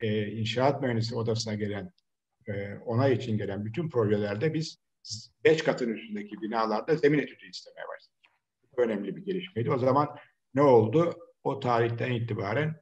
e, 0.00 0.26
inşaat 0.26 0.82
mühendisi 0.82 1.14
odasına 1.14 1.54
gelen 1.54 1.92
e, 2.48 2.74
onay 2.74 3.14
için 3.14 3.38
gelen 3.38 3.64
bütün 3.64 3.90
projelerde 3.90 4.54
biz 4.54 4.78
beş 5.44 5.62
katın 5.62 5.88
üstündeki 5.88 6.42
binalarda 6.42 6.96
zemin 6.96 7.18
etüdü 7.18 7.46
istemeye 7.50 7.86
başladık. 7.88 8.18
Önemli 8.76 9.16
bir 9.16 9.24
gelişmeydi. 9.24 9.70
O 9.70 9.78
zaman 9.78 10.16
ne 10.54 10.62
oldu? 10.62 11.14
O 11.44 11.60
tarihten 11.60 12.12
itibaren 12.12 12.76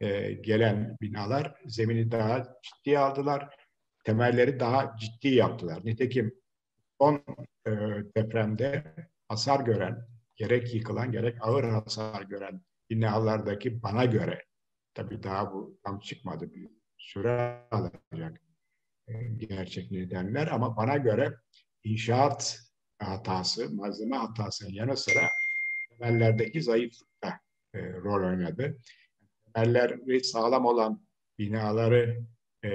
e, 0.00 0.32
gelen 0.32 0.96
binalar 1.00 1.54
zemini 1.66 2.10
daha 2.10 2.54
ciddi 2.62 2.98
aldılar. 2.98 3.56
Temelleri 4.04 4.60
daha 4.60 4.96
ciddi 4.96 5.28
yaptılar. 5.28 5.80
Nitekim 5.84 6.34
son 7.00 7.24
e, 7.66 7.70
depremde 8.16 8.94
hasar 9.28 9.60
gören, 9.60 10.06
gerek 10.36 10.74
yıkılan 10.74 11.12
gerek 11.12 11.36
ağır 11.40 11.64
hasar 11.64 12.22
gören 12.22 12.60
binalardaki 12.90 13.82
bana 13.82 14.04
göre, 14.04 14.44
tabii 14.94 15.22
daha 15.22 15.52
bu 15.52 15.78
tam 15.84 16.00
çıkmadı 16.00 16.52
bir 16.52 16.70
süre 16.98 17.66
alacak 17.70 18.40
e, 19.08 19.24
gerçek 19.24 19.90
nedenler 19.90 20.46
ama 20.46 20.76
bana 20.76 20.96
göre 20.96 21.36
inşaat 21.86 22.58
hatası, 22.98 23.74
malzeme 23.74 24.16
hatasının 24.16 24.70
yanı 24.70 24.96
sıra 24.96 25.28
temellerdeki 25.90 26.62
zayıflıkta 26.62 27.40
e, 27.74 27.92
rol 27.92 28.28
oynadı. 28.28 28.78
Temelleri 29.54 30.24
sağlam 30.24 30.66
olan 30.66 31.06
binaları 31.38 32.22
e, 32.64 32.70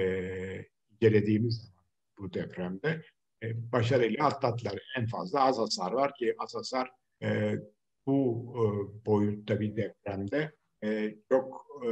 incelediğimiz 0.90 1.56
zaman 1.56 1.84
bu 2.18 2.34
depremde 2.34 3.02
e, 3.42 3.72
başarıyla 3.72 4.26
atlattılar. 4.26 4.82
En 4.98 5.06
fazla 5.06 5.44
az 5.44 5.58
hasar 5.58 5.92
var 5.92 6.14
ki 6.14 6.34
az 6.38 6.54
hasar 6.54 6.90
e, 7.22 7.56
bu 8.06 8.52
e, 8.54 8.64
boyutta 9.06 9.60
bir 9.60 9.76
depremde 9.76 10.52
e, 10.84 11.14
çok 11.28 11.66
e, 11.84 11.88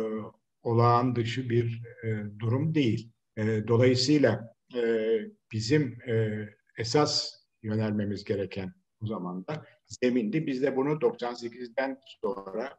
olağan 0.62 1.16
dışı 1.16 1.50
bir 1.50 1.82
e, 2.04 2.24
durum 2.38 2.74
değil. 2.74 3.10
E, 3.36 3.68
dolayısıyla 3.68 4.54
e, 4.74 5.18
bizim 5.52 5.98
e, 6.08 6.46
esas 6.80 7.34
yönelmemiz 7.62 8.24
gereken 8.24 8.72
bu 9.00 9.06
zamanda 9.06 9.66
zemindi. 9.86 10.46
Biz 10.46 10.62
de 10.62 10.76
bunu 10.76 10.88
98'den 10.88 11.98
sonra 12.22 12.78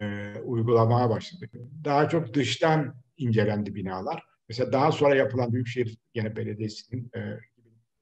e, 0.00 0.34
uygulamaya 0.44 1.10
başladık. 1.10 1.50
Daha 1.84 2.08
çok 2.08 2.34
dıştan 2.34 2.94
incelendi 3.16 3.74
binalar. 3.74 4.22
Mesela 4.48 4.72
daha 4.72 4.92
sonra 4.92 5.14
yapılan 5.14 5.52
Büyükşehir 5.52 5.98
Gene 6.12 6.36
Belediyesi'nin 6.36 7.10
e, 7.14 7.38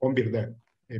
11'de 0.00 0.54
e, 0.90 0.94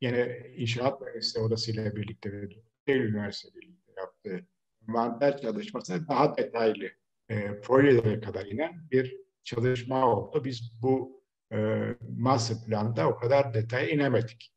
yine 0.00 0.38
İnşaat 0.56 1.00
Mühendisliği 1.00 1.46
Odası 1.46 1.70
ile 1.70 1.96
birlikte 1.96 2.32
ve 2.32 2.48
Eylül 2.86 3.14
Üniversitesi 3.14 3.56
birlikte 3.56 3.92
yaptığı 3.96 4.46
envanter 4.88 5.40
çalışması 5.40 6.08
daha 6.08 6.36
detaylı 6.36 6.90
e, 7.28 7.60
projelere 7.60 8.20
kadar 8.20 8.46
inen 8.46 8.90
bir 8.90 9.16
çalışma 9.42 10.06
oldu. 10.06 10.44
Biz 10.44 10.72
bu 10.82 11.19
master 12.18 12.56
planda 12.66 13.08
o 13.08 13.16
kadar 13.16 13.54
detaya 13.54 13.88
inemedik. 13.88 14.52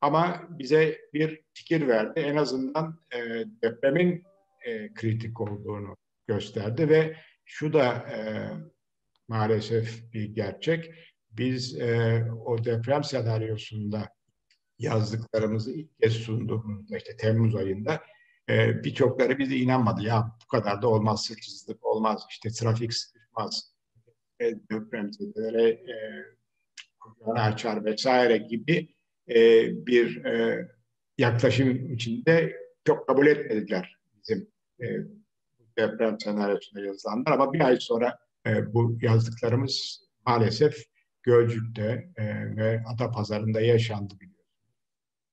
Ama 0.00 0.42
bize 0.50 0.98
bir 1.14 1.42
fikir 1.54 1.88
verdi. 1.88 2.20
En 2.20 2.36
azından 2.36 3.00
e, 3.14 3.18
depremin 3.62 4.24
e, 4.66 4.94
kritik 4.94 5.40
olduğunu 5.40 5.96
gösterdi 6.26 6.88
ve 6.88 7.16
şu 7.44 7.72
da 7.72 7.92
e, 7.92 8.16
maalesef 9.28 10.12
bir 10.12 10.24
gerçek. 10.24 10.94
Biz 11.30 11.80
e, 11.80 12.24
o 12.46 12.64
deprem 12.64 13.04
senaryosunda 13.04 14.08
yazdıklarımızı 14.78 15.72
ilk 15.72 15.98
kez 16.02 16.12
sunduğumuzda 16.12 16.96
işte 16.96 17.16
Temmuz 17.16 17.56
ayında 17.56 18.02
e, 18.48 18.84
birçokları 18.84 19.38
bize 19.38 19.56
inanmadı. 19.56 20.02
Ya 20.02 20.36
bu 20.44 20.48
kadar 20.48 20.82
da 20.82 20.88
olmaz, 20.88 21.24
sıçsızlık 21.24 21.86
olmaz, 21.86 22.26
işte 22.30 22.50
trafik 22.50 22.94
sıkışmaz, 22.94 23.71
e, 23.71 23.71
depremzedelere 24.70 25.68
e, 25.68 25.96
kucağını 27.00 27.40
açar 27.40 27.84
vesaire 27.84 28.36
gibi 28.36 28.88
e, 29.28 29.36
bir 29.86 30.24
e, 30.24 30.68
yaklaşım 31.18 31.92
içinde 31.92 32.56
çok 32.84 33.06
kabul 33.06 33.26
etmediler 33.26 33.96
bizim 34.16 34.48
e, 34.82 34.86
deprem 35.78 36.20
senaryosunda 36.20 36.84
yazılanlar 36.84 37.32
ama 37.32 37.52
bir 37.52 37.60
ay 37.60 37.76
sonra 37.80 38.18
e, 38.46 38.74
bu 38.74 38.98
yazdıklarımız 39.02 40.02
maalesef 40.26 40.84
Gölcük'te 41.22 42.10
e, 42.16 42.56
ve 42.56 42.82
Adapazarı'nda 42.86 43.60
yaşandı 43.60 44.14
biliyorsunuz. 44.14 44.42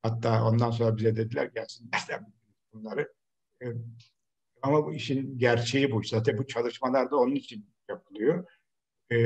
Hatta 0.04 0.44
ondan 0.44 0.72
sonra 0.72 0.98
bize 0.98 1.16
dediler 1.16 1.46
gelsin 1.46 1.90
nereden 1.94 2.34
bunları. 2.74 3.14
E, 3.64 3.66
ama 4.62 4.86
bu 4.86 4.94
işin 4.94 5.38
gerçeği 5.38 5.92
bu. 5.92 6.04
Zaten 6.04 6.38
bu 6.38 6.48
çalışmalar 6.48 7.12
da 7.12 7.18
onun 7.18 7.36
için 7.36 7.70
yapılıyor 7.90 8.46
e, 9.12 9.18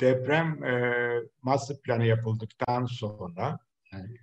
deprem 0.00 0.64
e, 0.64 0.94
master 1.42 1.80
planı 1.80 2.06
yapıldıktan 2.06 2.86
sonra 2.86 3.58
yani 3.92 4.16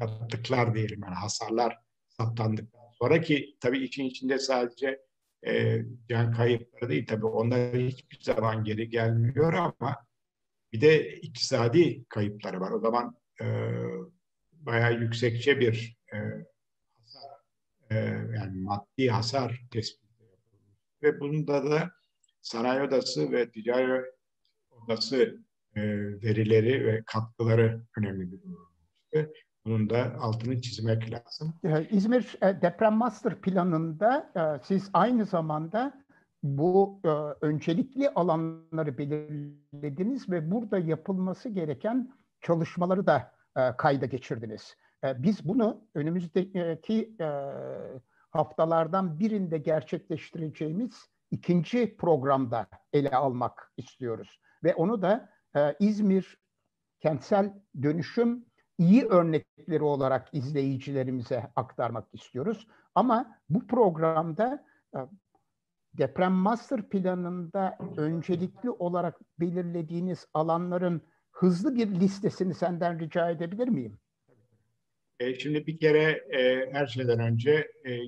sakatlıklar 0.00 0.74
diyelim 0.74 1.00
yani 1.02 1.14
hasarlar 1.14 1.78
saptandıktan 2.08 2.90
sonra 2.92 3.20
ki 3.20 3.56
tabii 3.60 3.84
için 3.84 4.04
içinde 4.04 4.38
sadece 4.38 5.00
e, 5.46 5.82
can 6.08 6.32
kayıpları 6.32 6.90
değil 6.90 7.06
tabii 7.06 7.26
onlar 7.26 7.76
hiçbir 7.76 8.20
zaman 8.20 8.64
geri 8.64 8.88
gelmiyor 8.88 9.52
ama 9.52 10.06
bir 10.72 10.80
de 10.80 11.16
iktisadi 11.16 12.04
kayıpları 12.08 12.60
var. 12.60 12.70
O 12.70 12.78
zaman 12.78 13.16
e, 13.40 13.46
bayağı 14.52 15.00
yüksekçe 15.00 15.60
bir 15.60 15.98
e, 16.12 16.16
hasar 16.98 17.30
e, 17.90 17.96
yani 18.36 18.60
maddi 18.60 19.08
hasar 19.08 19.60
tespiti 19.70 20.22
yapılmış. 20.22 20.76
Ve 21.02 21.20
bunda 21.20 21.70
da 21.70 21.90
Sanayi 22.42 22.82
Odası 22.82 23.32
ve 23.32 23.50
Ticari 23.50 24.02
Odası 24.70 25.38
e, 25.76 25.82
verileri 26.22 26.86
ve 26.86 27.02
katkıları 27.06 27.82
önemli 27.98 28.32
bir 28.32 28.42
durum. 28.42 28.70
Bunun 29.64 29.90
da 29.90 30.16
altını 30.20 30.60
çizmek 30.60 31.12
lazım. 31.12 31.54
İzmir 31.90 32.36
e, 32.42 32.62
Deprem 32.62 32.94
Master 32.94 33.40
Planı'nda 33.40 34.32
e, 34.36 34.64
siz 34.64 34.90
aynı 34.92 35.24
zamanda 35.24 36.04
bu 36.42 37.00
e, 37.04 37.08
öncelikli 37.46 38.10
alanları 38.10 38.98
belirlediniz 38.98 40.30
ve 40.30 40.50
burada 40.50 40.78
yapılması 40.78 41.48
gereken 41.48 42.12
çalışmaları 42.40 43.06
da 43.06 43.32
kayda 43.76 44.06
geçirdiniz. 44.06 44.76
E, 45.04 45.22
biz 45.22 45.48
bunu 45.48 45.84
önümüzdeki 45.94 47.16
e, 47.20 47.26
haftalardan 48.30 49.18
birinde 49.18 49.58
gerçekleştireceğimiz 49.58 51.08
ikinci 51.30 51.96
programda 51.96 52.66
ele 52.92 53.10
almak 53.10 53.72
istiyoruz. 53.76 54.40
Ve 54.64 54.74
onu 54.74 55.02
da 55.02 55.28
e, 55.56 55.76
İzmir 55.80 56.36
kentsel 57.00 57.54
dönüşüm 57.82 58.44
iyi 58.78 59.04
örnekleri 59.04 59.82
olarak 59.82 60.28
izleyicilerimize 60.32 61.50
aktarmak 61.56 62.08
istiyoruz. 62.12 62.66
Ama 62.94 63.38
bu 63.48 63.66
programda 63.66 64.64
e, 64.94 64.98
deprem 65.98 66.32
master 66.32 66.88
planında 66.88 67.78
öncelikli 67.96 68.70
olarak 68.70 69.20
belirlediğiniz 69.40 70.26
alanların 70.34 71.02
hızlı 71.30 71.74
bir 71.74 72.00
listesini 72.00 72.54
senden 72.54 73.00
rica 73.00 73.30
edebilir 73.30 73.68
miyim? 73.68 73.98
E, 75.20 75.34
şimdi 75.34 75.66
bir 75.66 75.78
kere 75.78 76.10
e, 76.10 76.70
her 76.72 76.86
şeyden 76.86 77.18
önce 77.18 77.72
e, 77.84 77.98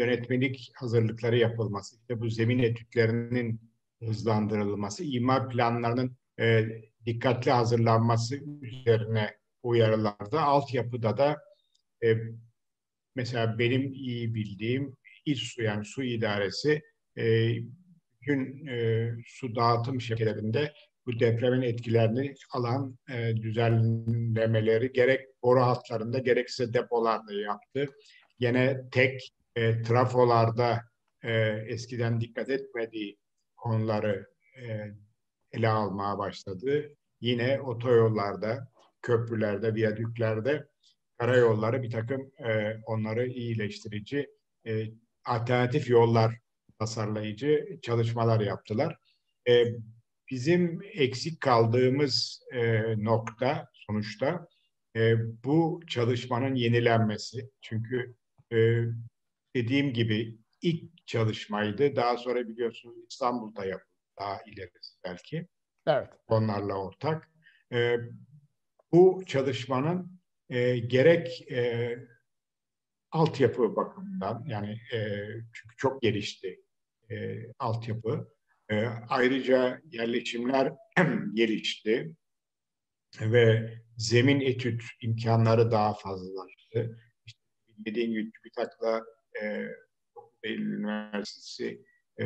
yönetmelik 0.00 0.72
hazırlıkları 0.74 1.38
yapılması, 1.38 1.96
işte 1.96 2.20
bu 2.20 2.30
zemin 2.30 2.58
etütlerinin 2.58 3.60
hızlandırılması, 4.02 5.04
imar 5.04 5.48
planlarının 5.48 6.16
e, 6.40 6.66
dikkatli 7.06 7.50
hazırlanması 7.50 8.36
üzerine 8.62 9.30
uyarılarda, 9.62 10.42
altyapıda 10.42 11.16
da 11.16 11.38
e, 12.04 12.16
mesela 13.16 13.58
benim 13.58 13.92
iyi 13.92 14.34
bildiğim 14.34 14.96
İSSU 15.26 15.62
yani 15.62 15.84
su 15.84 16.02
idaresi 16.02 16.82
e, 17.18 17.54
bütün 18.20 18.66
e, 18.66 19.08
su 19.26 19.56
dağıtım 19.56 20.00
şirketlerinde 20.00 20.72
bu 21.06 21.20
depremin 21.20 21.62
etkilerini 21.62 22.34
alan 22.52 22.98
e, 23.10 23.36
düzenlemeleri 23.36 24.92
gerek 24.92 25.20
boru 25.42 25.60
hatlarında 25.60 26.18
gerekse 26.18 26.74
depolarda 26.74 27.32
yaptı. 27.32 27.86
Yine 28.38 28.80
tek 28.92 29.30
e, 29.56 29.82
trafolarda 29.82 30.82
e, 31.22 31.32
eskiden 31.68 32.20
dikkat 32.20 32.50
etmediği 32.50 33.18
konuları 33.56 34.26
e, 34.56 34.94
ele 35.52 35.68
almaya 35.68 36.18
başladı. 36.18 36.96
Yine 37.20 37.60
otoyollarda, 37.60 38.68
köprülerde, 39.02 39.74
viyadüklerde 39.74 40.66
karayolları 41.18 41.82
bir 41.82 41.90
takım 41.90 42.32
e, 42.38 42.76
onları 42.86 43.26
iyileştirici 43.26 44.30
e, 44.66 44.86
alternatif 45.24 45.90
yollar 45.90 46.38
tasarlayıcı 46.78 47.78
çalışmalar 47.82 48.40
yaptılar. 48.40 48.96
E, 49.48 49.64
bizim 50.30 50.80
eksik 50.94 51.40
kaldığımız 51.40 52.42
e, 52.52 52.82
nokta 53.04 53.68
sonuçta 53.72 54.46
e, 54.96 55.14
bu 55.44 55.80
çalışmanın 55.88 56.54
yenilenmesi. 56.54 57.50
Çünkü 57.60 58.14
e, 58.52 58.82
dediğim 59.54 59.92
gibi 59.92 60.38
ilk 60.62 61.06
çalışmaydı. 61.06 61.96
Daha 61.96 62.16
sonra 62.16 62.48
biliyorsunuz 62.48 62.96
İstanbul'da 63.10 63.64
yapıldı. 63.64 63.90
Daha 64.18 64.42
ilerisi 64.46 64.96
belki. 65.04 65.46
Evet. 65.86 66.08
Onlarla 66.28 66.74
ortak. 66.74 67.30
E, 67.72 67.96
bu 68.92 69.22
çalışmanın 69.26 70.20
e, 70.48 70.78
gerek 70.78 71.50
e, 71.52 71.96
altyapı 73.10 73.76
bakımından 73.76 74.44
yani 74.48 74.80
e, 74.92 75.26
çünkü 75.52 75.76
çok 75.76 76.02
gelişti 76.02 76.60
e, 77.10 77.46
altyapı. 77.58 78.32
E, 78.70 78.86
ayrıca 79.08 79.80
yerleşimler 79.90 80.72
gelişti 81.34 82.14
ve 83.20 83.74
zemin 83.96 84.40
etüt 84.40 84.82
imkanları 85.00 85.70
daha 85.70 85.94
fazlalaştı. 85.94 86.98
İşte 87.26 87.40
dediğim 87.78 88.12
gibi 88.12 88.30
TÜBİTAK'la 88.30 89.04
e, 89.42 89.66
Eylül 90.42 90.78
Üniversitesi 90.78 91.84
e, 92.20 92.24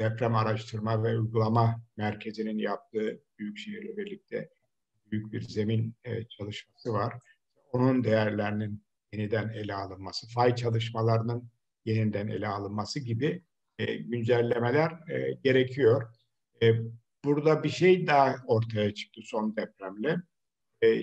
Deprem 0.00 0.34
Araştırma 0.34 1.02
ve 1.02 1.18
Uygulama 1.18 1.82
Merkezi'nin 1.96 2.58
yaptığı 2.58 3.22
Büyükşehir'le 3.38 3.96
birlikte 3.96 4.50
büyük 5.10 5.32
bir 5.32 5.42
zemin 5.42 5.94
e, 6.04 6.24
çalışması 6.24 6.92
var. 6.92 7.14
Onun 7.72 8.04
değerlerinin 8.04 8.84
yeniden 9.12 9.48
ele 9.48 9.74
alınması, 9.74 10.28
fay 10.28 10.54
çalışmalarının 10.54 11.50
yeniden 11.84 12.28
ele 12.28 12.48
alınması 12.48 13.00
gibi 13.00 13.44
e, 13.78 13.94
güncellemeler 13.94 15.10
e, 15.10 15.32
gerekiyor. 15.44 16.14
E, 16.62 16.74
burada 17.24 17.62
bir 17.62 17.68
şey 17.68 18.06
daha 18.06 18.36
ortaya 18.46 18.94
çıktı 18.94 19.20
son 19.24 19.56
depremle. 19.56 20.16
E, 20.84 21.02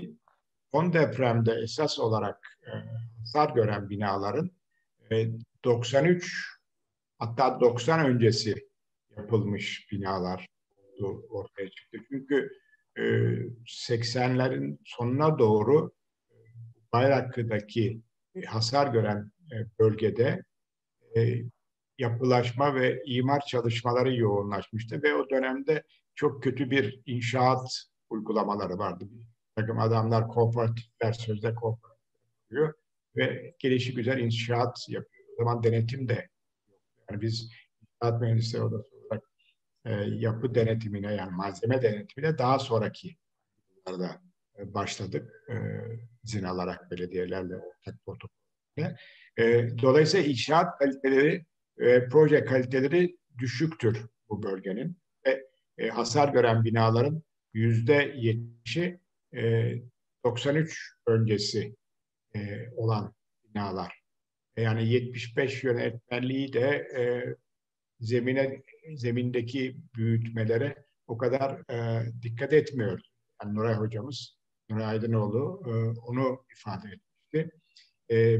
son 0.71 0.93
depremde 0.93 1.53
esas 1.53 1.99
olarak 1.99 2.59
e, 2.67 2.71
hasar 3.19 3.55
gören 3.55 3.89
binaların 3.89 4.51
e, 5.11 5.27
93 5.63 6.57
hatta 7.19 7.59
90 7.59 8.05
öncesi 8.05 8.55
yapılmış 9.17 9.87
binalar 9.91 10.47
ortaya 11.29 11.69
çıktı. 11.69 11.97
Çünkü 12.09 12.49
e, 12.97 13.01
80'lerin 13.65 14.77
sonuna 14.85 15.39
doğru 15.39 15.91
Bayraklı'daki 16.93 18.01
hasar 18.45 18.87
gören 18.87 19.31
e, 19.51 19.55
bölgede 19.79 20.43
e, 21.17 21.41
yapılaşma 21.97 22.75
ve 22.75 23.03
imar 23.05 23.41
çalışmaları 23.45 24.15
yoğunlaşmıştı 24.15 25.03
ve 25.03 25.15
o 25.15 25.29
dönemde 25.29 25.83
çok 26.15 26.43
kötü 26.43 26.71
bir 26.71 27.01
inşaat 27.05 27.85
uygulamaları 28.09 28.77
vardı. 28.77 29.05
Bir 29.11 29.25
takım 29.55 29.79
adamlar 29.79 30.27
kooperatifler, 30.27 31.13
sözde 31.13 31.55
kooperatif 31.55 31.97
yapıyor 32.41 32.73
ve 33.17 33.53
gelişi 33.59 33.93
güzel 33.93 34.19
inşaat 34.19 34.89
yapıyor. 34.89 35.25
O 35.33 35.43
zaman 35.43 35.63
denetim 35.63 36.09
de 36.09 36.29
yok. 36.69 36.81
Yani 37.11 37.21
biz 37.21 37.51
inşaat 37.81 38.21
mühendisleri 38.21 38.63
odası 38.63 38.95
olarak 38.95 39.23
e, 39.85 39.93
yapı 39.93 40.55
denetimine 40.55 41.13
yani 41.13 41.31
malzeme 41.31 41.81
denetimine 41.81 42.37
daha 42.37 42.59
sonraki 42.59 43.17
yıllarda 43.69 44.21
e, 44.59 44.73
başladık. 44.73 45.43
E, 45.49 45.55
izin 46.23 46.43
alarak 46.43 46.91
belediyelerle 46.91 47.55
ortak 47.55 48.05
protokolle. 48.05 48.97
E, 49.37 49.69
dolayısıyla 49.81 50.27
inşaat 50.27 50.77
kaliteleri 50.77 51.45
e, 51.79 52.07
proje 52.09 52.45
kaliteleri 52.45 53.17
düşüktür 53.37 54.05
bu 54.29 54.43
bölgenin. 54.43 54.97
Ve 55.25 55.47
e, 55.77 55.89
hasar 55.89 56.29
gören 56.29 56.63
binaların 56.63 57.23
yüzde 57.53 58.13
yetmişi 58.17 58.99
e, 59.35 59.73
93 60.23 60.93
öncesi 61.07 61.75
e, 62.37 62.69
olan 62.75 63.13
binalar. 63.43 64.01
E, 64.55 64.61
yani 64.61 64.87
75 64.87 65.63
yönetmenliği 65.63 66.53
de 66.53 66.67
e, 66.97 67.01
zemine 67.99 68.61
zemindeki 68.95 69.77
büyütmelere 69.95 70.85
o 71.07 71.17
kadar 71.17 71.71
e, 71.71 72.05
dikkat 72.21 72.53
etmiyor. 72.53 73.01
Yani 73.43 73.55
Nuray 73.55 73.73
hocamız, 73.73 74.37
Nuray 74.69 74.85
Aydınoğlu 74.85 75.63
e, 75.65 75.99
onu 75.99 76.45
ifade 76.57 76.87
etmişti. 76.87 77.59
E, 78.11 78.39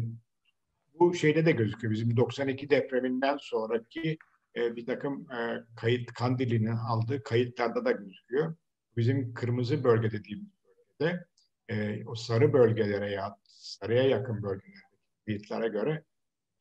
bu 1.00 1.14
şeyde 1.14 1.46
de 1.46 1.52
gözüküyor. 1.52 1.94
Bizim 1.94 2.18
92 2.18 2.70
depreminden 2.70 3.38
sonraki 3.42 4.18
e, 4.56 4.76
bir 4.76 4.86
takım 4.86 5.32
e, 5.32 5.64
kayıt 5.76 6.14
Kandili'nin 6.14 6.76
aldığı 6.76 7.24
kayıtlarda 7.24 7.86
da 7.86 7.92
gözüküyor. 7.92 8.56
Bizim 8.98 9.34
kırmızı 9.34 9.84
bölge 9.84 10.12
dediğimiz 10.12 10.52
bölgede 11.00 11.26
e, 11.70 12.06
o 12.06 12.16
sarı 12.16 12.54
bölgelere 12.54 13.12
ya 13.12 13.38
sarıya 13.44 14.04
yakın 14.04 14.44
bölgelerdeki 14.44 14.88
kayıtlara 15.26 15.68
göre 15.68 16.04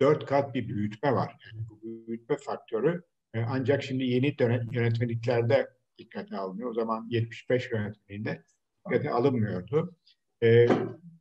dört 0.00 0.26
kat 0.26 0.54
bir 0.54 0.68
büyütme 0.68 1.12
var. 1.12 1.36
Yani 1.44 1.66
bu 1.70 2.06
büyütme 2.06 2.36
faktörü 2.36 3.02
e, 3.34 3.40
ancak 3.40 3.82
şimdi 3.82 4.04
yeni 4.04 4.38
dönem, 4.38 4.68
yönetmeliklerde 4.72 5.70
dikkate 5.98 6.36
alınıyor. 6.36 6.70
O 6.70 6.74
zaman 6.74 7.06
75 7.10 7.70
yönetmeliğinde 7.70 8.44
dikkate 8.86 9.10
alınmıyordu. 9.10 9.96
E, 10.42 10.68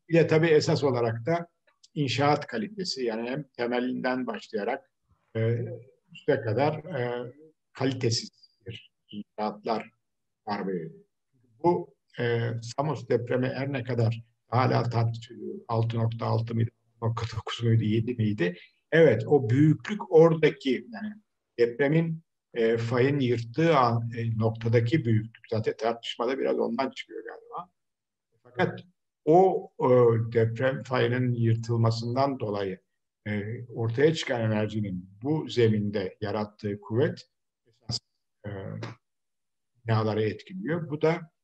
bir 0.10 0.14
de 0.14 0.28
tabii 0.28 0.48
esas 0.48 0.84
olarak 0.84 1.26
da 1.26 1.48
inşaat 1.94 2.48
kalitesi 2.48 3.04
yani 3.04 3.30
hem 3.30 3.44
temelinden 3.44 4.28
başlayarak 4.28 4.92
e, 5.36 5.66
üste 6.12 6.42
kadar 6.42 6.74
e, 6.74 7.34
kalitesiz 7.74 8.60
bir 8.68 8.92
inşaatlar 9.12 9.92
var. 10.48 10.68
Bu 11.64 11.95
e, 12.20 12.52
Samos 12.62 13.10
depremi 13.10 13.48
her 13.48 13.74
ne 13.74 13.84
kadar 13.84 14.24
hala 14.48 14.84
tartışılıyor 14.84 15.56
6.6 15.68 16.54
mıydı, 16.54 16.72
6.9 17.02 17.66
muydu, 17.66 17.84
7 17.84 18.16
miydi? 18.16 18.58
Evet 18.92 19.24
o 19.28 19.50
büyüklük 19.50 20.12
oradaki 20.12 20.88
yani 20.94 21.14
depremin 21.60 22.22
e, 22.54 22.78
fayın 22.78 23.20
yırttığı 23.20 23.78
an, 23.78 24.12
e, 24.18 24.38
noktadaki 24.38 25.06
büyüklük 25.06 25.46
zaten 25.50 25.74
tartışmada 25.78 26.40
biraz 26.40 26.60
ondan 26.60 26.90
çıkıyor 26.90 27.24
galiba. 27.24 27.70
Fakat 28.44 28.84
o 29.26 29.70
e, 29.80 29.88
deprem 30.34 30.84
fayının 30.84 31.34
yırtılmasından 31.34 32.40
dolayı 32.40 32.80
e, 33.28 33.66
ortaya 33.68 34.14
çıkan 34.14 34.42
enerjinin 34.42 35.10
bu 35.24 35.50
zeminde 35.50 36.18
yarattığı 36.22 36.82
kuvvet 36.82 37.30
esas 37.68 38.00
e, 38.48 38.50
binaları 39.86 40.22
etkiliyor. 40.22 40.90
Bu 40.90 41.02
da 41.02 41.35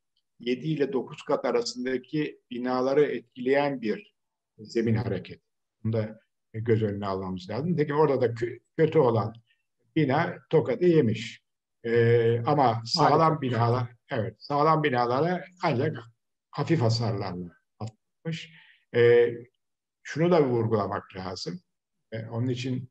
7 0.41 0.67
ile 0.67 0.93
9 0.93 1.23
kat 1.23 1.45
arasındaki 1.45 2.41
binaları 2.51 3.05
etkileyen 3.05 3.81
bir 3.81 4.15
zemin 4.57 4.95
hareketi. 4.95 5.41
Bunu 5.83 5.93
da 5.93 6.19
göz 6.53 6.83
önüne 6.83 7.05
almamız 7.05 7.49
lazım. 7.49 7.75
Peki 7.77 7.93
orada 7.93 8.21
da 8.21 8.33
kötü 8.77 8.99
olan 8.99 9.33
bina 9.95 10.37
tokadı 10.49 10.85
yemiş. 10.85 11.41
Ee, 11.83 12.41
ama 12.45 12.81
sağlam 12.85 13.41
binalar, 13.41 13.87
evet 14.09 14.35
sağlam 14.39 14.83
binalara 14.83 15.45
ancak 15.63 15.97
hafif 16.51 16.81
hasarlarla 16.81 17.57
atmış. 17.79 18.53
Ee, 18.95 19.33
şunu 20.03 20.31
da 20.31 20.43
vurgulamak 20.43 21.15
lazım. 21.15 21.61
Ee, 22.11 22.25
onun 22.25 22.47
için 22.47 22.89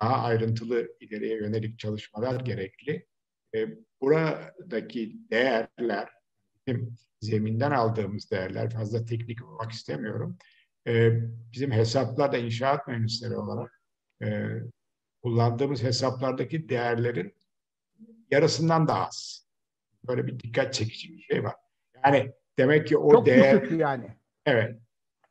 daha 0.00 0.22
ayrıntılı 0.22 0.88
ileriye 1.00 1.36
yönelik 1.36 1.78
çalışmalar 1.78 2.40
gerekli. 2.40 3.06
Ee, 3.54 3.68
buradaki 4.00 5.30
değerler, 5.30 6.08
bizim 6.66 6.96
zeminden 7.20 7.70
aldığımız 7.70 8.30
değerler, 8.30 8.70
fazla 8.70 9.04
teknik 9.04 9.44
olmak 9.48 9.72
istemiyorum. 9.72 10.38
Ee, 10.86 11.10
bizim 11.52 11.72
hesaplarda 11.72 12.36
inşaat 12.36 12.88
mühendisleri 12.88 13.36
olarak 13.36 13.82
e, 14.22 14.48
kullandığımız 15.22 15.82
hesaplardaki 15.82 16.68
değerlerin 16.68 17.34
yarısından 18.30 18.88
daha 18.88 19.06
az. 19.06 19.46
Böyle 20.08 20.26
bir 20.26 20.38
dikkat 20.38 20.74
çekici 20.74 21.12
bir 21.12 21.22
şey 21.22 21.44
var. 21.44 21.54
Yani 22.04 22.32
demek 22.58 22.86
ki 22.86 22.98
o 22.98 23.12
çok 23.12 23.26
değer... 23.26 23.62
düşük 23.62 23.80
yani. 23.80 24.16
Evet. 24.46 24.78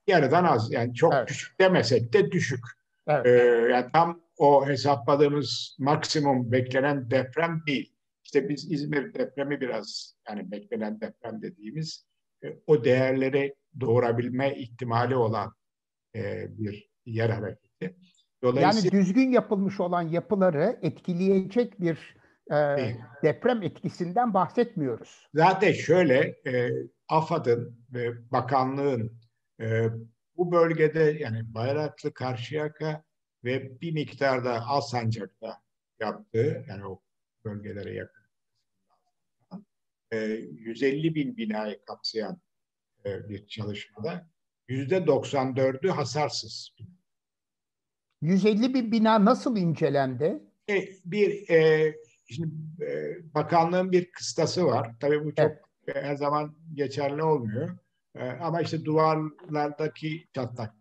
Yarıdan 0.07 0.43
az. 0.43 0.71
Yani 0.71 0.93
çok 0.93 1.13
evet. 1.13 1.27
düşük 1.27 1.59
demesek 1.59 2.13
de 2.13 2.31
düşük. 2.31 2.65
Evet. 3.07 3.25
Ee, 3.25 3.71
yani 3.71 3.91
tam 3.93 4.21
o 4.37 4.67
hesapladığımız 4.67 5.77
maksimum 5.79 6.51
beklenen 6.51 7.11
deprem 7.11 7.63
değil. 7.67 7.90
İşte 8.23 8.49
biz 8.49 8.71
İzmir 8.71 9.13
depremi 9.13 9.61
biraz 9.61 10.15
yani 10.29 10.51
beklenen 10.51 11.01
deprem 11.01 11.41
dediğimiz 11.41 12.05
e, 12.43 12.47
o 12.67 12.83
değerleri 12.83 13.55
doğurabilme 13.79 14.55
ihtimali 14.55 15.15
olan 15.15 15.53
e, 16.15 16.47
bir 16.57 16.89
yer 17.05 17.29
hareketi. 17.29 17.95
Dolayısıyla, 18.43 18.71
yani 18.73 18.91
düzgün 18.91 19.31
yapılmış 19.31 19.79
olan 19.79 20.01
yapıları 20.01 20.79
etkileyecek 20.81 21.81
bir 21.81 22.15
e, 22.51 22.95
deprem 23.23 23.63
etkisinden 23.63 24.33
bahsetmiyoruz. 24.33 25.27
Zaten 25.33 25.71
şöyle 25.71 26.35
e, 26.47 26.71
AFAD'ın 27.07 27.85
ve 27.93 28.31
bakanlığın 28.31 29.19
e, 29.61 29.85
bu 30.37 30.51
bölgede 30.51 31.17
yani 31.19 31.53
Bayraklı, 31.53 32.13
Karşıyaka 32.13 33.03
ve 33.43 33.81
bir 33.81 33.93
miktar 33.93 34.45
da 34.45 34.65
Alsancak'ta 34.65 35.61
yaptığı 35.99 36.65
yani 36.69 36.85
o 36.85 37.01
bölgelere 37.45 37.93
yakın 37.93 38.21
e, 40.11 40.17
150 40.17 41.15
bin 41.15 41.37
binayı 41.37 41.85
kapsayan 41.85 42.41
e, 43.05 43.29
bir 43.29 43.47
çalışmada 43.47 44.29
yüzde 44.67 44.97
94'ü 44.97 45.89
hasarsız. 45.89 46.69
150 48.21 48.73
bin 48.73 48.91
bina 48.91 49.25
nasıl 49.25 49.57
incelendi? 49.57 50.43
E, 50.69 50.89
bir 51.05 51.49
e, 51.49 51.93
şimdi 52.29 52.85
e, 52.85 53.17
bakanlığın 53.33 53.91
bir 53.91 54.11
kıstası 54.11 54.65
var. 54.65 54.95
Tabii 54.99 55.25
bu 55.25 55.35
çok 55.35 55.51
evet. 55.85 55.95
e, 55.95 56.01
her 56.01 56.15
zaman 56.15 56.55
geçerli 56.73 57.23
olmuyor. 57.23 57.77
E, 58.15 58.29
ama 58.29 58.61
işte 58.61 58.85
duvarlardaki 58.85 60.27
çatlaklara 60.33 60.71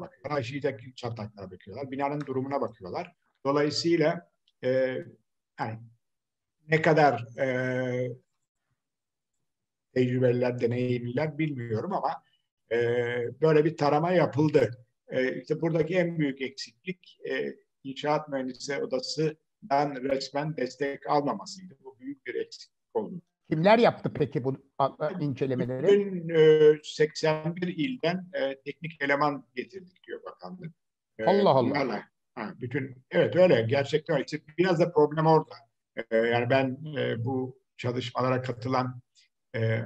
bakıyorlar, 0.00 0.38
aşağıdaki 0.38 0.94
çatlaklara 0.94 1.50
bakıyorlar, 1.50 1.90
binanın 1.90 2.20
durumuna 2.20 2.60
bakıyorlar. 2.60 3.16
Dolayısıyla 3.46 4.30
e, 4.64 4.98
yani 5.60 5.78
ne 6.68 6.82
kadar 6.82 7.38
e, 7.38 7.46
tecrübeliler, 9.94 10.60
deneyimliler 10.60 11.38
bilmiyorum 11.38 11.92
ama 11.92 12.22
e, 12.72 12.76
böyle 13.40 13.64
bir 13.64 13.76
tarama 13.76 14.12
yapıldı. 14.12 14.70
E, 15.08 15.40
işte 15.40 15.60
buradaki 15.60 15.94
en 15.94 16.18
büyük 16.18 16.42
eksiklik 16.42 17.18
e, 17.30 17.54
inşaat 17.84 18.28
mühendisi 18.28 18.82
odasından 18.82 19.94
resmen 19.94 20.56
destek 20.56 21.10
almamasıydı. 21.10 21.74
Bu 21.84 21.98
büyük 22.00 22.26
bir 22.26 22.34
eksiklik 22.34 22.80
oldu. 22.94 23.22
Kimler 23.50 23.78
yaptı 23.78 24.12
peki 24.14 24.44
bu 24.44 24.56
incelemeleri? 25.20 25.82
Bütün 25.82 26.28
e, 26.28 26.78
81 26.82 27.66
ilden 27.66 28.30
e, 28.32 28.60
teknik 28.60 29.02
eleman 29.02 29.46
getirdik 29.54 30.06
diyor 30.06 30.20
bakanlık. 30.24 30.74
E, 31.18 31.24
Allah 31.24 31.50
Allah. 31.50 31.70
Bunlarla, 31.70 32.02
ha, 32.40 32.54
bütün 32.60 33.04
evet 33.10 33.36
öyle 33.36 33.62
gerçekten 33.62 34.14
öyle. 34.14 34.24
İşte 34.24 34.40
biraz 34.58 34.80
da 34.80 34.92
problem 34.92 35.26
orada. 35.26 35.54
E, 36.10 36.16
yani 36.16 36.50
ben 36.50 36.78
e, 36.98 37.24
bu 37.24 37.60
çalışmalara 37.76 38.42
katılan 38.42 39.00
e, 39.56 39.82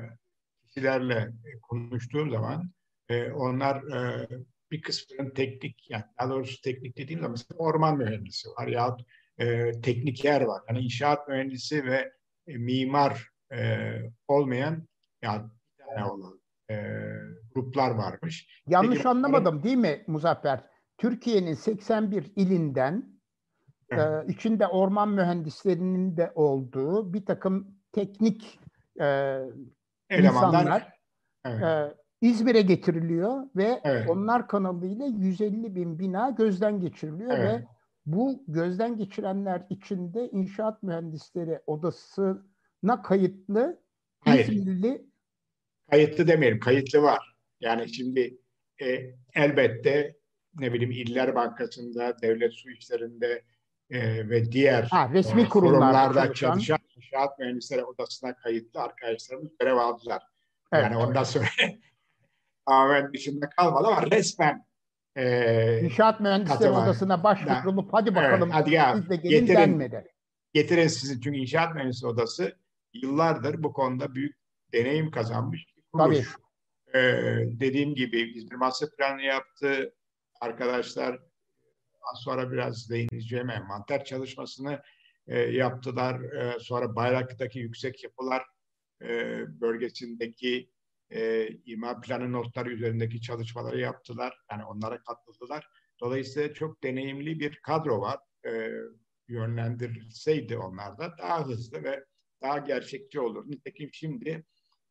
kişilerle 0.67 1.33
konuştuğum 1.63 2.31
zaman 2.31 2.71
e, 3.09 3.31
onlar 3.33 3.77
e, 3.77 4.29
bir 4.71 4.83
kısmının 4.83 5.31
teknik, 5.31 5.91
yani 5.91 6.05
daha 6.19 6.31
doğrusu 6.31 6.63
teknik 6.63 6.99
dediğim 6.99 7.21
zaman 7.21 7.31
mesela 7.31 7.59
orman 7.59 7.99
mühendisi 7.99 8.49
var 8.49 8.67
ya 8.67 8.97
e, 9.39 9.73
tekniker 9.81 10.41
var. 10.41 10.63
Yani 10.69 10.79
inşaat 10.79 11.29
mühendisi 11.29 11.85
ve 11.85 12.13
e, 12.47 12.57
mimar 12.57 13.29
e, 13.53 13.91
olmayan 14.29 14.89
yani 15.23 15.43
bir 15.79 15.85
tane 15.85 16.05
olan 16.05 16.41
e, 16.71 16.75
gruplar 17.55 17.91
varmış. 17.91 18.63
Yanlış 18.69 18.97
Peki, 18.97 19.09
anlamadım 19.09 19.63
değil 19.63 19.77
mi 19.77 20.05
Muzaffer? 20.07 20.74
Türkiye'nin 20.99 21.55
81 21.55 22.33
ilinden 22.37 23.15
e, 23.93 24.27
içinde 24.29 24.67
orman 24.67 25.09
mühendislerinin 25.09 26.17
de 26.17 26.33
olduğu 26.35 27.13
bir 27.15 27.27
takım 27.27 27.79
teknik 27.93 28.61
e, 29.01 29.39
insanlar 30.11 30.93
evet. 31.45 31.63
e, 31.63 31.95
İzmir'e 32.21 32.63
getiriliyor 32.63 33.47
ve 33.57 33.81
evet. 33.85 34.11
onlar 34.11 34.49
kanalıyla 34.49 35.07
150 35.07 35.75
bin 35.75 35.99
bina 35.99 36.31
gözden 36.31 36.81
geçiriliyor 36.81 37.31
evet. 37.31 37.61
ve 37.61 37.67
bu 38.07 38.45
gözden 38.49 38.97
geçirenler 38.97 39.67
içinde 39.71 40.29
inşaat 40.31 40.83
mühendisleri 40.83 41.61
odasına 41.67 43.03
kayıtlı 43.03 43.81
Hayır. 44.21 44.49
İzmirli 44.49 45.07
kayıtlı 45.91 46.29
demeyelim 46.29 46.61
kayıtlı 46.61 47.03
var. 47.03 47.37
Yani 47.61 47.89
şimdi 47.89 48.39
e, 48.83 49.15
elbette 49.35 50.17
ne 50.59 50.73
bileyim 50.73 50.91
İller 50.91 51.35
Bankası'nda, 51.35 52.23
devlet 52.23 52.53
su 52.53 52.71
işlerinde 52.71 53.45
e, 53.91 54.29
ve 54.29 54.53
diğer 54.53 54.83
ha, 54.83 55.11
resmi 55.13 55.43
e, 55.43 55.49
kurumlarda 55.49 56.35
çalışan 56.35 56.81
inşaat 56.97 57.39
mühendisleri 57.39 57.85
odasına 57.85 58.37
kayıtlı 58.37 58.81
arkadaşlarımız 58.81 59.51
görev 59.61 59.77
aldılar. 59.77 60.23
Evet, 60.73 60.85
yani 60.85 60.97
ondan 60.97 61.25
sonra 61.25 61.45
tamamen 62.67 63.13
dışında 63.13 63.51
kalmadı 63.51 63.87
ama 63.89 64.11
resmen 64.11 64.65
e, 65.17 65.81
İnşaat 65.81 66.21
Mühendisleri. 66.21 66.71
Odası'na 66.71 67.25
başvurulup 67.25 67.93
hadi 67.93 68.15
bakalım 68.15 68.51
evet, 68.53 68.55
hadi 68.55 68.75
ya, 68.75 68.97
siz 68.97 69.11
de 69.11 69.17
gelin 69.17 69.41
getirin, 69.41 69.57
denmedi. 69.57 70.05
Getirin 70.53 70.87
sizin 70.87 71.21
çünkü 71.21 71.39
İnşaat 71.39 71.75
Mühendisleri 71.75 72.13
Odası 72.13 72.57
yıllardır 72.95 73.63
bu 73.63 73.73
konuda 73.73 74.15
büyük 74.15 74.37
deneyim 74.73 75.11
kazanmış 75.11 75.67
kuruluş. 75.93 76.19
Tabii. 76.19 76.99
Ee, 76.99 77.61
dediğim 77.61 77.95
gibi 77.95 78.21
İzmir 78.21 78.57
Master 78.57 78.89
Planı 78.91 79.23
yaptı. 79.23 79.95
Arkadaşlar 80.45 81.19
az 82.13 82.19
sonra 82.25 82.53
biraz 82.53 82.91
değineceğim 82.91 83.51
envanter 83.51 84.05
çalışmasını 84.05 84.83
e, 85.27 85.39
yaptılar. 85.39 86.21
E, 86.21 86.59
sonra 86.61 86.97
Bayraklı'daki 86.97 87.59
yüksek 87.59 88.05
yapılar 88.05 88.43
e, 89.03 89.09
bölgesindeki 89.61 90.71
e, 91.11 91.49
imar 91.65 92.01
planı 92.01 92.33
notları 92.33 92.71
üzerindeki 92.73 93.21
çalışmaları 93.21 93.81
yaptılar. 93.81 94.39
Yani 94.51 94.65
onlara 94.65 95.03
katıldılar. 95.03 95.69
Dolayısıyla 96.01 96.55
çok 96.55 96.83
deneyimli 96.83 97.41
bir 97.41 97.61
kadro 97.63 98.01
var. 98.01 98.19
E, 98.47 98.71
yönlendirilseydi 99.29 100.59
onlar 100.59 100.99
da 100.99 101.19
daha 101.19 101.47
hızlı 101.47 101.83
ve 101.83 102.05
daha 102.43 102.59
gerçekçi 102.59 103.21
olur. 103.21 103.51
Nitekim 103.51 103.91
şimdi 103.93 104.45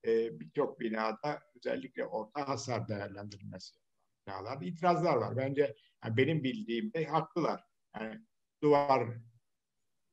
e, 0.05 0.39
birçok 0.39 0.79
binada 0.79 1.39
özellikle 1.55 2.05
orta 2.05 2.47
hasar 2.47 2.87
değerlendirilmesi 2.87 3.82
binalarda 4.27 4.65
itirazlar 4.65 5.15
var. 5.15 5.37
Bence 5.37 5.75
yani 6.03 6.17
benim 6.17 6.43
bildiğimde 6.43 7.05
haklılar. 7.05 7.63
Yani 7.95 8.19
duvar 8.63 9.07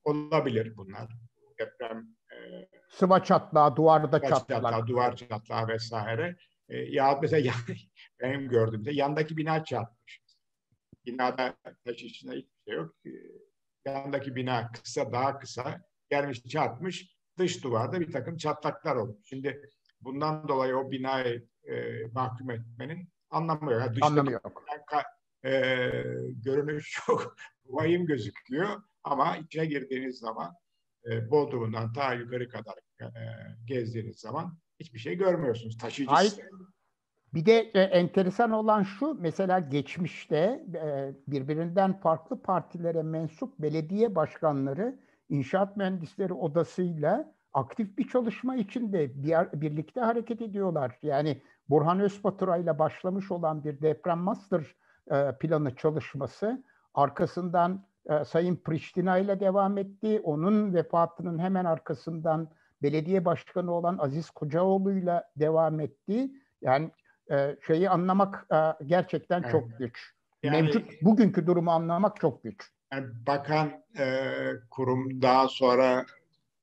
olabilir 0.04 0.76
bunlar. 0.76 1.12
Deprem 1.58 2.16
e, 2.32 2.68
sıva 2.88 3.24
çatlağı, 3.24 3.76
duvarda 3.76 4.20
çatlağı. 4.20 4.62
çatlağı, 4.62 4.86
duvar 4.86 5.16
çatlağı 5.16 5.68
vesaire. 5.68 6.36
E, 6.68 6.78
ya 6.78 7.18
mesela 7.22 7.54
benim 8.20 8.48
gördüğümde 8.48 8.92
yandaki 8.92 9.36
bina 9.36 9.64
çarpmış. 9.64 10.20
Binada 11.06 11.56
taş 11.84 12.02
içinde 12.02 12.36
hiçbir 12.36 12.64
şey 12.68 12.74
yok. 12.74 12.94
E, 13.06 13.10
yandaki 13.84 14.36
bina 14.36 14.72
kısa, 14.72 15.12
daha 15.12 15.38
kısa. 15.38 15.82
Gelmiş 16.10 16.42
çarpmış. 16.44 17.16
Dış 17.38 17.64
duvarda 17.64 18.00
bir 18.00 18.12
takım 18.12 18.36
çatlaklar 18.36 18.96
olmuş. 18.96 19.18
Şimdi 19.24 19.70
bundan 20.00 20.48
dolayı 20.48 20.76
o 20.76 20.90
binayı 20.90 21.48
e, 21.64 22.04
mahkum 22.12 22.50
etmenin 22.50 23.08
anlamı 23.30 23.72
yok. 23.72 23.80
Yani 23.80 23.98
anlamı 24.02 24.32
yok. 24.32 24.64
E, 25.44 25.50
görünüş 26.44 26.90
çok 27.06 27.36
vahim 27.66 28.06
gözüküyor 28.06 28.82
ama 29.04 29.36
içine 29.36 29.66
girdiğiniz 29.66 30.18
zaman 30.18 30.54
e, 31.10 31.30
Bodrum'dan 31.30 31.92
ta 31.92 32.14
yukarı 32.14 32.48
kadar 32.48 32.74
e, 33.00 33.08
gezdiğiniz 33.64 34.18
zaman 34.18 34.58
hiçbir 34.80 34.98
şey 34.98 35.14
görmüyorsunuz. 35.14 35.78
Taşıyıcı 35.78 36.12
Ay, 36.12 36.28
Bir 37.34 37.46
de 37.46 37.70
e, 37.74 37.80
enteresan 37.80 38.50
olan 38.50 38.82
şu, 38.82 39.16
mesela 39.20 39.58
geçmişte 39.58 40.64
e, 40.74 41.12
birbirinden 41.26 42.00
farklı 42.00 42.42
partilere 42.42 43.02
mensup 43.02 43.58
belediye 43.58 44.14
başkanları 44.14 44.98
inşaat 45.28 45.76
mühendisleri 45.76 46.32
odasıyla 46.32 47.34
aktif 47.52 47.98
bir 47.98 48.08
çalışma 48.08 48.56
içinde 48.56 49.22
bir, 49.22 49.60
birlikte 49.60 50.00
hareket 50.00 50.42
ediyorlar. 50.42 50.98
Yani 51.02 51.42
Burhan 51.70 52.00
Özbatura 52.00 52.56
ile 52.56 52.78
başlamış 52.78 53.30
olan 53.30 53.64
bir 53.64 53.82
deprem 53.82 54.18
master 54.18 54.74
e, 55.10 55.32
planı 55.40 55.76
çalışması 55.76 56.62
arkasından 56.94 57.84
e, 58.06 58.24
Sayın 58.24 58.56
Priştina 58.56 59.18
ile 59.18 59.40
devam 59.40 59.78
etti. 59.78 60.20
Onun 60.24 60.74
vefatının 60.74 61.38
hemen 61.38 61.64
arkasından 61.64 62.48
belediye 62.82 63.24
başkanı 63.24 63.72
olan 63.72 63.98
Aziz 63.98 64.30
Kocaoğlu 64.30 64.92
ile 64.92 65.24
devam 65.36 65.80
etti. 65.80 66.30
Yani 66.62 66.90
e, 67.30 67.56
şeyi 67.66 67.90
anlamak 67.90 68.46
e, 68.52 68.84
gerçekten 68.86 69.42
evet. 69.42 69.52
çok 69.52 69.78
güç. 69.78 70.14
Yani, 70.42 70.62
Mevcut 70.62 71.02
bugünkü 71.02 71.46
durumu 71.46 71.70
anlamak 71.70 72.20
çok 72.20 72.42
güç. 72.42 72.70
Yani 72.92 73.06
bakan 73.26 73.72
e, 73.98 74.26
kurum 74.70 75.22
daha 75.22 75.48
sonra 75.48 76.06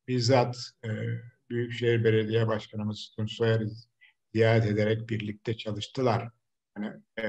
bizzat 0.08 0.58
e, 0.84 0.89
Büyükşehir 1.50 2.04
Belediye 2.04 2.48
Başkanımız 2.48 3.13
Tunç 3.15 3.32
Soyer'i 3.32 3.67
ziyaret 4.38 4.65
ederek 4.65 5.10
birlikte 5.10 5.58
çalıştılar. 5.58 6.30
Yani, 6.78 6.93
e, 7.19 7.26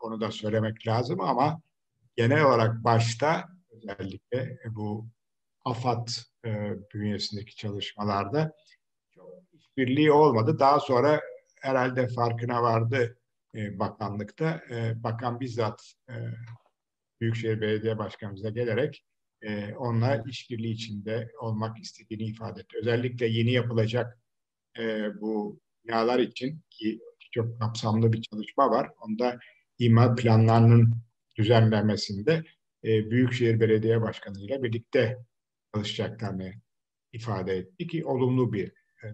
onu 0.00 0.20
da 0.20 0.30
söylemek 0.30 0.86
lazım 0.86 1.20
ama 1.20 1.62
genel 2.16 2.44
olarak 2.44 2.84
başta 2.84 3.48
özellikle 3.70 4.58
bu 4.70 5.06
AFAD 5.64 6.08
e, 6.46 6.72
bünyesindeki 6.94 7.56
çalışmalarda 7.56 8.52
çok 9.14 9.30
işbirliği 9.52 10.12
olmadı. 10.12 10.58
Daha 10.58 10.80
sonra 10.80 11.20
herhalde 11.60 12.08
farkına 12.08 12.62
vardı 12.62 13.18
e, 13.54 13.78
bakanlıkta. 13.78 14.60
E, 14.70 15.02
bakan 15.02 15.40
bizzat 15.40 15.94
e, 16.08 16.14
Büyükşehir 17.20 17.60
Belediye 17.60 17.98
Başkanımıza 17.98 18.50
gelerek 18.50 19.04
e, 19.42 19.74
onunla 19.74 20.24
işbirliği 20.26 20.72
içinde 20.72 21.32
olmak 21.40 21.78
istediğini 21.78 22.24
ifade 22.24 22.60
etti. 22.60 22.76
Özellikle 22.80 23.26
yeni 23.26 23.52
yapılacak 23.52 24.18
e, 24.78 25.10
bu 25.20 25.65
binalar 25.86 26.18
için 26.18 26.60
ki 26.70 27.00
çok 27.30 27.60
kapsamlı 27.60 28.12
bir 28.12 28.22
çalışma 28.22 28.70
var. 28.70 28.90
Onda 29.00 29.38
imar 29.78 30.16
planlarının 30.16 30.94
düzenlenmesinde 31.36 32.44
e, 32.84 33.10
Büyükşehir 33.10 33.60
Belediye 33.60 34.02
Başkanı 34.02 34.40
ile 34.40 34.62
birlikte 34.62 35.18
çalışacaklarını 35.74 36.52
ifade 37.12 37.56
etti 37.56 37.86
ki 37.86 38.04
olumlu 38.04 38.52
bir 38.52 38.68
e, 39.04 39.06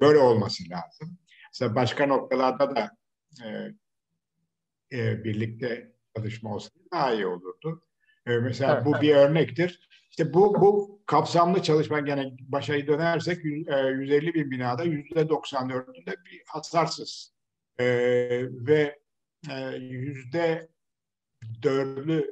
böyle 0.00 0.18
olması 0.18 0.64
lazım. 0.70 1.18
Mesela 1.52 1.74
başka 1.74 2.06
noktalarda 2.06 2.76
da 2.76 2.96
e, 3.44 3.48
e, 4.92 5.24
birlikte 5.24 5.92
çalışma 6.16 6.54
olsa 6.54 6.70
daha 6.92 7.14
iyi 7.14 7.26
olurdu. 7.26 7.84
E, 8.26 8.36
mesela 8.36 8.74
evet, 8.74 8.86
bu 8.86 8.90
evet. 8.90 9.02
bir 9.02 9.16
örnektir. 9.16 9.88
İşte 10.10 10.34
bu 10.34 10.60
bu 10.60 11.01
kapsamlı 11.12 11.62
çalışma 11.62 12.00
gene 12.00 12.32
başayı 12.40 12.86
dönersek 12.86 13.44
150 13.44 14.28
e, 14.28 14.34
bin 14.34 14.50
binada 14.50 14.84
yüzde 14.84 15.20
94'ünde 15.20 16.24
bir 16.24 16.42
hasarsız 16.46 17.32
e, 17.78 17.86
ve 18.50 18.98
e, 19.50 19.76
yüzde 19.76 20.68
dördü 21.62 22.30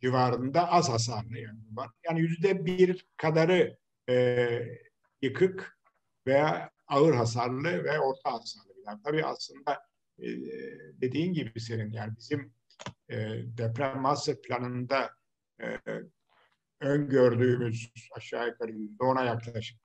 civarında 0.00 0.70
az 0.72 0.88
hasarlı 0.88 1.38
yani 1.38 1.58
var. 1.72 1.90
Yani 2.04 2.20
yüzde 2.20 2.66
bir 2.66 3.06
kadarı 3.16 3.76
e, 4.08 4.48
yıkık 5.22 5.78
veya 6.26 6.70
ağır 6.88 7.14
hasarlı 7.14 7.84
ve 7.84 8.00
orta 8.00 8.32
hasarlı 8.32 8.76
bina. 8.76 9.00
Tabii 9.04 9.24
aslında 9.24 9.72
e, 10.18 10.26
dediğin 11.00 11.32
gibi 11.32 11.60
senin 11.60 11.92
yani 11.92 12.12
bizim 12.16 12.52
e, 13.08 13.16
deprem 13.58 14.00
master 14.00 14.42
planında 14.42 15.10
e, 15.62 15.78
öngördüğümüz 16.82 17.92
aşağı 18.16 18.46
yukarı 18.48 18.72
yüzde 18.72 19.04
ona 19.04 19.24
yaklaşık 19.24 19.80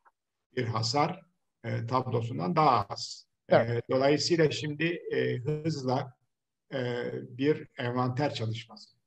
bir 0.56 0.66
hasar 0.66 1.22
e, 1.64 1.88
tablosundan 1.88 2.56
daha 2.56 2.86
az. 2.86 3.28
E, 3.50 3.56
evet. 3.56 3.84
E, 3.84 3.94
dolayısıyla 3.94 4.52
şimdi 4.52 4.86
e, 4.86 5.38
hızla 5.38 6.14
e, 6.74 7.12
bir 7.38 7.68
envanter 7.78 8.34
çalışması 8.34 8.98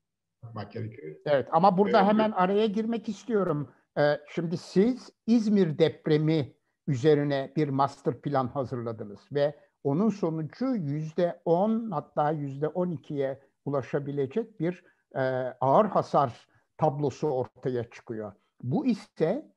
yapmak 0.45 0.73
gerekiyor. 0.73 1.17
Evet 1.27 1.49
ama 1.53 1.79
burada 1.79 2.01
ee, 2.01 2.05
hemen 2.05 2.31
araya 2.31 2.67
girmek 2.67 3.09
istiyorum. 3.09 3.73
Ee, 3.99 4.21
şimdi 4.35 4.57
siz 4.57 5.11
İzmir 5.27 5.79
depremi 5.79 6.55
üzerine 6.87 7.53
bir 7.57 7.69
master 7.69 8.21
plan 8.21 8.49
hazırladınız 8.49 9.21
ve 9.33 9.57
onun 9.85 10.09
sonucu 10.09 10.67
yüzde 10.67 11.41
on 11.45 11.91
hatta 11.91 12.31
yüzde 12.31 12.69
on 12.69 12.91
ikiye 12.91 13.41
ulaşabilecek 13.65 14.61
bir 14.61 14.85
e, 15.15 15.21
ağır 15.61 15.87
hasar 15.87 16.49
tablosu 16.81 17.29
ortaya 17.29 17.91
çıkıyor. 17.91 18.33
Bu 18.63 18.87
ise 18.87 19.53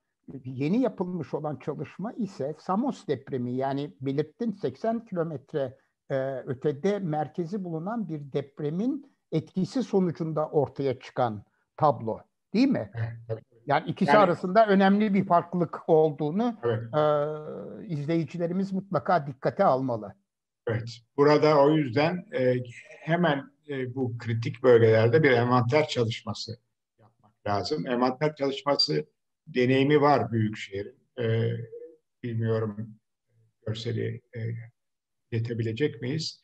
yeni 0.45 0.81
yapılmış 0.81 1.33
olan 1.33 1.55
çalışma 1.55 2.13
ise 2.13 2.55
Samos 2.59 3.07
depremi 3.07 3.53
yani 3.53 3.93
belirttin 4.01 4.51
80 4.51 5.05
kilometre 5.05 5.77
e, 6.09 6.15
ötede 6.38 6.99
merkezi 6.99 7.63
bulunan 7.63 8.09
bir 8.09 8.33
depremin 8.33 9.15
etkisi 9.31 9.83
sonucunda 9.83 10.49
ortaya 10.49 10.99
çıkan 10.99 11.43
tablo 11.77 12.19
değil 12.53 12.67
mi? 12.67 12.91
Yani 13.65 13.89
ikisi 13.89 14.12
yani, 14.12 14.19
arasında 14.23 14.67
önemli 14.67 15.13
bir 15.13 15.25
farklılık 15.25 15.89
olduğunu 15.89 16.55
evet. 16.63 16.83
e, 16.93 17.88
izleyicilerimiz 17.88 18.73
mutlaka 18.73 19.27
dikkate 19.27 19.63
almalı. 19.63 20.13
Evet. 20.67 20.89
Burada 21.17 21.62
o 21.62 21.71
yüzden 21.71 22.25
e, 22.33 22.55
hemen 22.99 23.43
e, 23.69 23.95
bu 23.95 24.17
kritik 24.17 24.63
bölgelerde 24.63 25.23
bir 25.23 25.31
envanter 25.31 25.88
çalışması 25.88 26.57
lazım. 27.47 27.88
Envanter 27.88 28.36
çalışması 28.36 29.06
deneyimi 29.47 30.01
var 30.01 30.32
Büyükşehir'in. 30.32 31.23
E, 31.23 31.51
bilmiyorum 32.23 32.99
görseli 33.65 34.21
e, 34.36 34.39
yetebilecek 35.32 36.01
miyiz? 36.01 36.41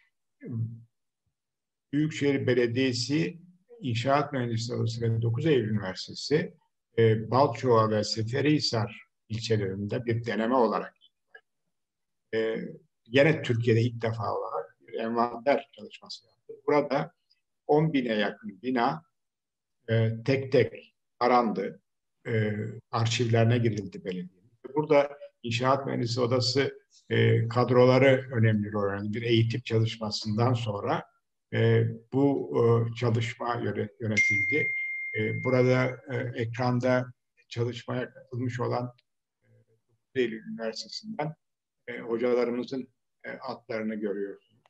Büyükşehir 1.93 2.47
Belediyesi 2.47 3.39
İnşaat 3.81 4.33
Mühendisliği 4.33 4.79
Odası 4.79 5.01
ve 5.01 5.21
9 5.21 5.45
Eylül 5.45 5.69
Üniversitesi 5.69 6.53
e, 6.97 7.31
Balçova 7.31 7.89
ve 7.89 8.03
Seferihisar 8.03 9.03
ilçelerinde 9.29 10.05
bir 10.05 10.25
deneme 10.25 10.55
olarak 10.55 10.93
e, 12.33 12.55
yine 13.05 13.41
Türkiye'de 13.41 13.81
ilk 13.81 14.01
defa 14.01 14.33
olarak 14.33 14.77
bir 14.88 14.93
envanter 14.93 15.69
çalışması 15.71 16.27
yaptı. 16.27 16.53
Burada 16.67 17.12
10 17.67 17.93
bine 17.93 18.13
yakın 18.13 18.62
bina 18.62 19.03
e, 19.89 20.23
tek 20.25 20.52
tek 20.52 20.95
arandı. 21.19 21.82
E, 22.28 22.54
arşivlerine 22.91 23.58
girildi 23.58 24.06
belediye. 24.06 24.43
Burada 24.75 25.19
İnşaat 25.43 25.86
Mühendisliği 25.86 26.28
Odası 26.28 26.80
e, 27.10 27.47
kadroları 27.47 28.30
önemli 28.32 28.71
rol 28.71 28.89
oynadı. 28.89 29.13
Bir 29.13 29.21
eğitim 29.21 29.62
çalışmasından 29.62 30.54
sonra 30.54 31.04
e, 31.54 31.84
bu 32.13 32.52
e, 32.58 32.95
çalışma 32.95 33.56
yönetildi. 33.99 34.71
E, 35.17 35.43
burada 35.43 35.97
e, 36.12 36.41
ekranda 36.41 37.06
çalışmaya 37.49 38.13
katılmış 38.13 38.60
olan 38.60 38.93
e, 39.43 40.21
Eylül 40.21 40.43
Üniversitesi'nden 40.47 41.34
e, 41.88 41.99
hocalarımızın 41.99 42.88
e, 43.23 43.32
adlarını 43.32 43.95
görüyorsunuz. 43.95 44.63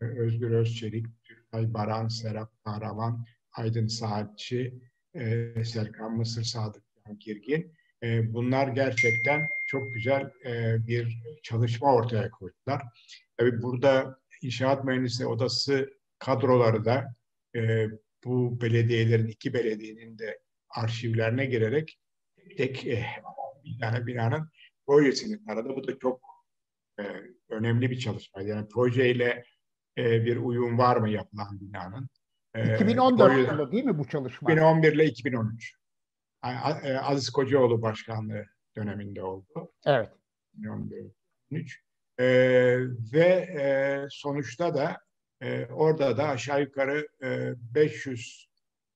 E, 0.00 0.04
Özgür 0.04 0.50
Özçelik, 0.50 1.06
Türkay 1.24 1.74
Baran, 1.74 2.08
Serap 2.08 2.64
Kahraman, 2.64 3.24
Aydın 3.52 3.86
Saatçi, 3.86 4.74
e, 5.14 5.54
Serkan 5.64 6.16
Mısır 6.16 6.44
Sadık 6.44 6.84
Girgin. 7.18 7.72
E, 8.02 8.34
bunlar 8.34 8.68
gerçekten 8.68 9.48
çok 9.66 9.94
güzel 9.94 10.30
e, 10.44 10.86
bir 10.86 11.18
çalışma 11.42 11.94
ortaya 11.94 12.30
koydular. 12.30 12.82
Tabii 13.36 13.62
burada 13.62 14.18
İnşaat 14.42 14.84
Mühendisliği 14.84 15.28
Odası 15.28 15.90
kadroları 16.18 16.84
da 16.84 17.14
e, 17.56 17.86
bu 18.24 18.60
belediyelerin, 18.60 19.26
iki 19.26 19.54
belediyenin 19.54 20.18
de 20.18 20.38
arşivlerine 20.70 21.46
girerek 21.46 21.98
tek 22.56 22.86
e, 22.86 23.06
bir 23.64 23.78
tane 23.80 24.06
binanın 24.06 24.50
projesini 24.86 25.44
taradı. 25.44 25.68
Bu 25.68 25.88
da 25.88 25.98
çok 25.98 26.20
e, 27.00 27.02
önemli 27.48 27.90
bir 27.90 27.98
çalışma. 27.98 28.42
Yani 28.42 28.68
projeyle 28.68 29.44
e, 29.98 30.24
bir 30.24 30.36
uyum 30.36 30.78
var 30.78 30.96
mı 30.96 31.10
yapılan 31.10 31.60
binanın? 31.60 32.08
E, 32.54 32.74
2014 32.74 33.38
yılı 33.38 33.72
değil 33.72 33.84
mi 33.84 33.98
bu 33.98 34.08
çalışma? 34.08 34.52
2011 34.52 34.92
ile 34.92 35.04
2013. 35.04 35.74
E, 36.44 36.94
Aziz 36.94 37.30
Kocaoğlu 37.30 37.82
başkanlığı 37.82 38.44
döneminde 38.76 39.22
oldu. 39.22 39.72
Evet. 39.86 40.12
2013. 40.58 41.82
E, 42.18 42.24
ve 43.12 43.28
e, 43.58 44.06
sonuçta 44.10 44.74
da 44.74 44.96
e, 45.40 45.66
orada 45.66 46.16
da 46.16 46.28
aşağı 46.28 46.60
yukarı 46.60 47.08
e, 47.22 47.52
500 47.74 48.48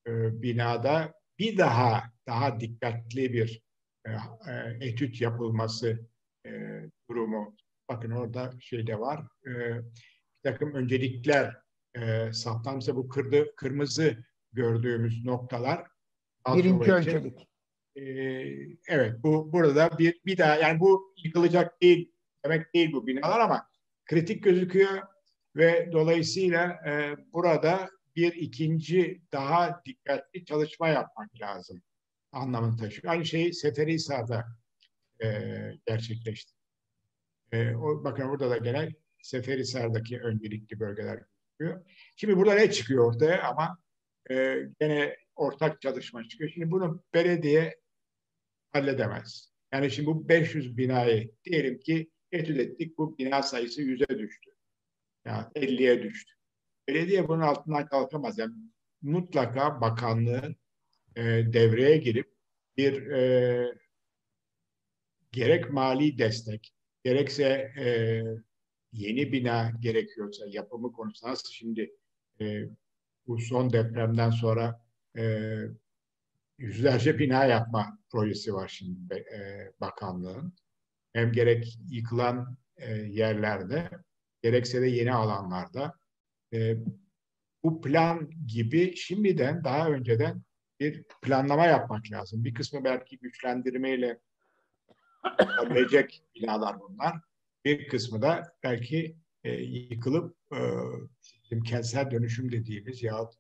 e, 0.07 0.43
binada 0.43 1.15
bir 1.39 1.59
daha 1.59 2.03
daha 2.27 2.61
dikkatli 2.61 3.33
bir 3.33 3.63
e, 4.07 4.11
e, 4.11 4.77
etüt 4.81 5.21
yapılması 5.21 6.07
e, 6.47 6.51
durumu. 7.11 7.57
Bakın 7.89 8.11
orada 8.11 8.53
şey 8.61 8.87
de 8.87 9.01
var. 9.01 9.27
E, 9.47 9.51
takım 10.43 10.75
öncelikler 10.75 11.57
e, 11.95 12.33
saptanmışsa 12.33 12.97
bu 12.97 13.09
kırdı, 13.09 13.57
kırmızı 13.57 14.25
gördüğümüz 14.53 15.25
noktalar 15.25 15.87
birinci 16.55 16.93
öncelik. 16.93 17.49
E, 17.97 18.03
evet 18.89 19.23
bu 19.23 19.53
burada 19.53 19.99
bir 19.99 20.21
bir 20.27 20.39
daha 20.39 20.57
yani 20.57 20.81
bu 20.81 21.15
yıkılacak 21.25 21.83
değil 21.83 22.13
demek 22.45 22.75
değil 22.75 22.93
bu 22.93 23.07
binalar 23.07 23.41
ama 23.41 23.67
kritik 24.05 24.45
gözüküyor 24.45 25.03
ve 25.57 25.89
dolayısıyla 25.93 26.81
e, 26.87 27.17
burada 27.33 27.91
bir 28.17 28.33
ikinci 28.33 29.23
daha 29.33 29.83
dikkatli 29.85 30.45
çalışma 30.45 30.89
yapmak 30.89 31.41
lazım 31.41 31.83
anlamını 32.33 32.77
taşıyor. 32.77 33.13
Aynı 33.13 33.25
şey 33.25 33.53
Seferihisar'da 33.53 34.45
e, 35.23 35.29
gerçekleşti. 35.87 36.53
E, 37.53 37.75
o, 37.75 38.05
bakın 38.05 38.29
burada 38.29 38.51
da 38.51 38.57
gene 38.57 38.89
Seferihisar'daki 39.23 40.21
öncelikli 40.21 40.81
bölgeler 40.81 41.23
gözüküyor. 41.63 41.85
Şimdi 42.17 42.37
burada 42.37 42.55
ne 42.55 42.71
çıkıyor 42.71 43.05
ortaya 43.07 43.43
ama 43.43 43.79
e, 44.31 44.59
gene 44.81 45.17
ortak 45.37 45.81
çalışma 45.81 46.29
çıkıyor. 46.29 46.51
Şimdi 46.51 46.71
bunu 46.71 47.03
belediye 47.15 47.81
halledemez. 48.73 49.53
Yani 49.73 49.91
şimdi 49.91 50.07
bu 50.07 50.29
500 50.29 50.77
binayı 50.77 51.35
diyelim 51.45 51.81
ki 51.81 52.11
etüt 52.33 52.59
ettik 52.59 52.99
bu 52.99 53.19
bina 53.19 53.43
sayısı 53.43 53.83
100'e 53.83 54.19
düştü. 54.19 54.51
Yani 55.25 55.47
50'ye 55.55 56.03
düştü. 56.03 56.35
Belediye 56.89 57.29
bunun 57.29 57.41
altından 57.41 57.87
kalkamaz. 57.87 58.39
Yani 58.39 58.55
mutlaka 59.03 59.81
bakanlığın 59.81 60.57
e, 61.17 61.23
devreye 61.53 61.97
girip 61.97 62.33
bir 62.77 63.07
e, 63.11 63.75
gerek 65.33 65.71
mali 65.71 66.19
destek, 66.19 66.75
gerekse 67.05 67.45
e, 67.79 67.87
yeni 68.93 69.33
bina 69.33 69.73
gerekiyorsa 69.81 70.45
yapımı 70.49 70.93
konusunda 70.93 71.31
nasıl 71.31 71.49
şimdi 71.53 71.93
e, 72.41 72.65
bu 73.27 73.39
son 73.39 73.73
depremden 73.73 74.31
sonra 74.31 74.83
e, 75.17 75.55
yüzlerce 76.59 77.19
bina 77.19 77.45
yapma 77.45 77.99
projesi 78.11 78.55
var 78.55 78.69
şimdi 78.69 79.15
e, 79.15 79.71
bakanlığın. 79.81 80.55
Hem 81.13 81.33
gerek 81.33 81.79
yıkılan 81.89 82.57
e, 82.77 82.93
yerlerde 82.95 83.91
gerekse 84.43 84.83
de 84.83 84.87
yeni 84.87 85.13
alanlarda 85.13 85.95
e, 86.53 86.77
bu 87.65 87.81
plan 87.81 88.31
gibi 88.47 88.97
şimdiden 88.97 89.65
daha 89.65 89.89
önceden 89.89 90.43
bir 90.81 91.05
planlama 91.23 91.67
yapmak 91.67 92.11
lazım. 92.11 92.45
Bir 92.45 92.55
kısmı 92.55 92.85
belki 92.85 93.19
güçlendirmeyle 93.19 94.21
olabilecek 95.41 96.23
binalar 96.35 96.81
bunlar. 96.81 97.32
Bir 97.65 97.89
kısmı 97.89 98.23
da 98.23 98.53
belki 98.63 99.17
e, 99.45 99.53
yıkılıp 99.63 100.37
e, 100.53 100.61
kentsel 101.65 102.11
dönüşüm 102.11 102.53
dediğimiz 102.53 103.03
ya 103.03 103.31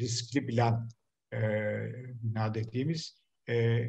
riskli 0.00 0.46
plan 0.46 0.88
e, 1.32 1.38
bina 2.22 2.54
dediğimiz 2.54 3.22
e, 3.48 3.84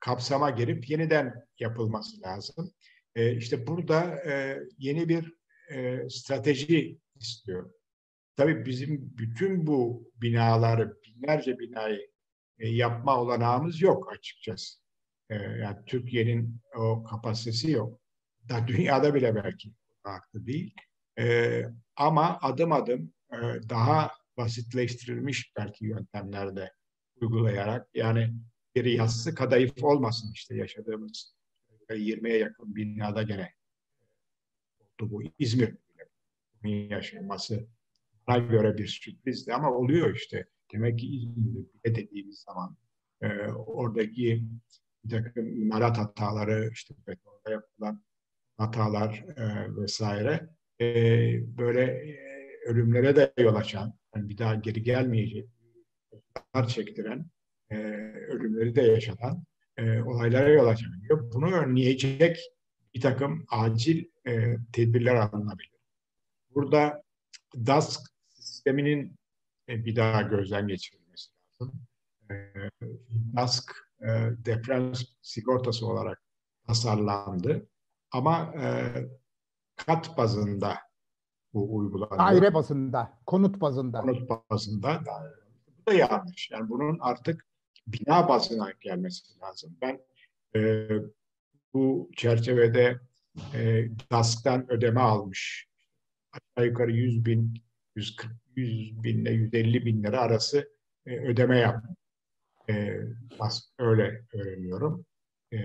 kapsama 0.00 0.50
girip 0.50 0.90
yeniden 0.90 1.34
yapılması 1.58 2.22
lazım. 2.22 2.72
E, 3.14 3.36
işte 3.36 3.66
burada 3.66 4.30
e, 4.30 4.58
yeni 4.78 5.08
bir 5.08 5.34
e, 5.70 6.08
strateji 6.10 6.98
istiyor. 7.14 7.70
Tabii 8.36 8.66
bizim 8.66 9.12
bütün 9.18 9.66
bu 9.66 10.10
binaları, 10.16 10.96
binlerce 11.02 11.58
binayı 11.58 12.10
e, 12.58 12.68
yapma 12.68 13.20
olanağımız 13.20 13.82
yok 13.82 14.12
açıkçası. 14.12 14.78
E, 15.30 15.34
yani 15.34 15.76
Türkiye'nin 15.86 16.60
o 16.76 17.04
kapasitesi 17.04 17.70
yok. 17.70 18.00
Da 18.48 18.66
dünyada 18.66 19.14
bile 19.14 19.34
belki 19.34 19.72
farklı 20.02 20.46
değil. 20.46 20.74
E, 21.18 21.62
ama 21.96 22.38
adım 22.42 22.72
adım 22.72 23.12
e, 23.32 23.36
daha 23.68 24.10
basitleştirilmiş 24.36 25.52
belki 25.56 25.84
yöntemlerde 25.86 26.72
uygulayarak 27.20 27.88
yani 27.94 28.34
bir 28.74 28.84
yassı 28.84 29.34
kadayıf 29.34 29.84
olmasın 29.84 30.32
işte 30.34 30.56
yaşadığımız 30.56 31.36
20'ye 31.88 32.38
yakın 32.38 32.76
binada 32.76 33.22
gene 33.22 33.52
oldu 34.80 35.10
bu 35.10 35.22
İzmir 35.38 35.76
yaşanması 36.64 37.66
bana 38.26 38.38
göre 38.38 38.78
bir 38.78 38.86
sürprizdi 38.86 39.54
ama 39.54 39.70
oluyor 39.70 40.14
işte. 40.14 40.46
Demek 40.72 40.98
ki 40.98 41.16
İzmir'de 41.16 41.94
dediğimiz 41.94 42.38
zaman 42.38 42.76
e, 43.20 43.28
oradaki 43.48 44.44
bir 45.04 45.10
takım 45.10 45.62
imalat 45.62 45.98
hataları, 45.98 46.70
işte 46.72 46.94
betonda 47.06 47.50
yapılan 47.50 48.04
hatalar 48.56 49.24
e, 49.36 49.76
vesaire 49.76 50.48
e, 50.80 50.86
böyle 51.58 51.82
e, 51.82 52.18
ölümlere 52.66 53.16
de 53.16 53.32
yol 53.38 53.54
açan, 53.54 53.94
yani 54.14 54.28
bir 54.28 54.38
daha 54.38 54.54
geri 54.54 54.82
gelmeyecek, 54.82 55.48
çektiren, 56.68 57.26
e, 57.70 57.76
ölümleri 58.28 58.76
de 58.76 58.82
yaşatan 58.82 59.44
e, 59.76 60.00
olaylara 60.00 60.48
yol 60.48 60.66
açabiliyor. 60.66 61.32
Bunu 61.32 61.52
önleyecek 61.52 62.38
bir 62.94 63.00
takım 63.00 63.44
acil 63.48 64.04
e, 64.26 64.56
tedbirler 64.72 65.14
alınabilir. 65.14 65.76
Burada 66.54 67.02
DASK 67.54 68.00
sisteminin 68.28 69.16
e, 69.68 69.84
bir 69.84 69.96
daha 69.96 70.22
gözden 70.22 70.68
geçirilmesi 70.68 71.30
lazım. 71.60 71.80
E, 72.30 72.34
DASK 73.36 73.72
e, 74.00 74.06
deprem 74.44 74.92
sigortası 75.22 75.86
olarak 75.86 76.22
tasarlandı 76.66 77.66
ama 78.16 78.54
e, 78.60 78.92
kat 79.76 80.16
bazında 80.16 80.78
bu 81.54 81.76
uygulanıyor. 81.76 82.18
Daire 82.18 82.54
bazında, 82.54 83.18
konut 83.26 83.60
bazında. 83.60 84.00
Konut 84.00 84.30
bazında. 84.50 85.04
Bu 85.68 85.90
da 85.90 85.94
yanlış. 85.94 86.50
Yani 86.50 86.68
bunun 86.68 86.98
artık 87.00 87.46
bina 87.86 88.28
bazına 88.28 88.72
gelmesi 88.80 89.40
lazım. 89.40 89.76
Ben 89.82 90.00
e, 90.56 90.88
bu 91.74 92.10
çerçevede 92.16 93.00
e, 93.54 93.88
DASK'tan 94.10 94.72
ödeme 94.72 95.00
almış. 95.00 95.68
Aşağı 96.32 96.66
yukarı 96.66 96.92
100 96.92 97.24
bin, 97.24 97.54
140, 97.96 98.32
100 98.56 99.02
bin 99.02 99.18
ile 99.18 99.30
150 99.30 99.86
bin 99.86 100.02
lira 100.02 100.20
arası 100.20 100.68
e, 101.06 101.18
ödeme 101.18 101.58
yaptım. 101.58 101.96
E, 102.70 103.00
öyle 103.78 104.24
öğreniyorum 104.32 105.04
e, 105.52 105.56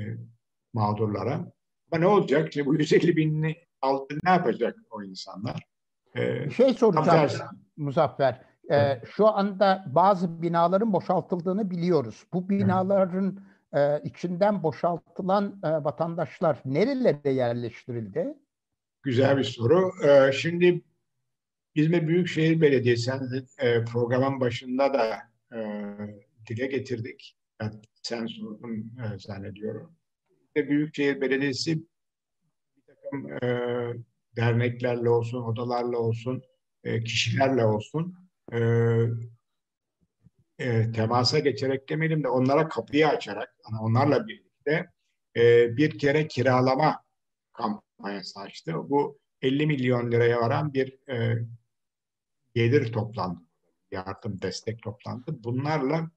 mağdurlara. 0.74 1.52
Ama 1.92 2.00
ne 2.00 2.08
olacak? 2.08 2.54
Şimdi 2.54 2.68
bu 2.68 2.76
150 2.76 3.16
binini 3.18 3.56
aldı 3.82 4.18
ne 4.24 4.30
yapacak 4.30 4.76
o 4.92 5.04
insanlar? 5.04 5.64
E, 6.16 6.50
şey 6.50 6.74
soracağım 6.74 7.30
Muzaffer. 7.78 8.42
E, 8.72 9.02
şu 9.16 9.28
anda 9.28 9.86
bazı 9.88 10.42
binaların 10.42 10.94
boşaltıldığını 10.94 11.72
biliyoruz. 11.72 12.24
Bu 12.34 12.50
binaların 12.50 13.39
e, 13.74 14.02
içinden 14.04 14.64
boşaltılan 14.64 15.60
e, 15.64 15.68
vatandaşlar 15.68 16.62
nerelere 16.66 17.32
yerleştirildi? 17.32 18.34
Güzel 19.04 19.38
bir 19.38 19.44
soru. 19.44 19.92
E, 20.08 20.32
şimdi 20.32 20.82
İzmir 21.76 22.08
Büyükşehir 22.08 22.62
Belediyesi 22.62 23.12
e, 23.60 23.84
programın 23.84 24.39
başında 24.39 24.94
da 24.94 25.18
e, 25.58 25.60
dile 26.48 26.68
getirdik. 26.68 27.38
Yani 27.62 27.74
sen 28.02 28.26
sordun 28.26 28.78
e, 28.78 29.20
zannediyorum. 29.20 30.01
İşte 30.56 30.70
Büyükşehir 30.70 31.22
Belediyesi 31.22 31.78
bir 32.78 32.84
takım 32.88 33.34
e, 33.34 33.47
derneklerle 34.36 35.10
olsun, 35.10 35.41
odalarla 35.41 35.97
olsun, 35.97 36.43
e, 36.84 37.04
kişilerle 37.04 37.66
olsun 37.66 38.16
e, 38.54 38.60
e, 40.60 40.91
temasa 40.91 41.39
geçerek 41.39 41.89
demeyelim 41.89 42.24
de 42.24 42.28
onlara 42.28 42.68
kapıyı 42.68 43.08
açarak, 43.08 43.56
onlarla 43.82 44.28
birlikte 44.28 44.89
e, 45.38 45.78
bir 45.78 45.99
kere 45.99 46.28
kiralama 46.28 47.04
kampanyası 47.54 48.39
açtı. 48.39 48.74
Bu 48.76 49.20
50 49.41 49.68
milyon 49.68 50.12
liraya 50.12 50.41
varan 50.41 50.74
bir 50.74 51.10
e, 51.10 51.45
gelir 52.56 52.93
toplandı. 52.93 53.39
Yardım, 53.91 54.41
destek 54.41 54.84
toplandı. 54.84 55.43
Bunlarla 55.43 56.12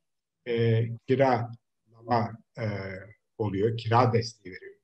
e, 0.49 0.85
kiralama 1.07 2.33
e, 2.59 2.67
oluyor. 3.39 3.77
Kira 3.77 4.13
desteği 4.13 4.55
veriyor. 4.55 4.75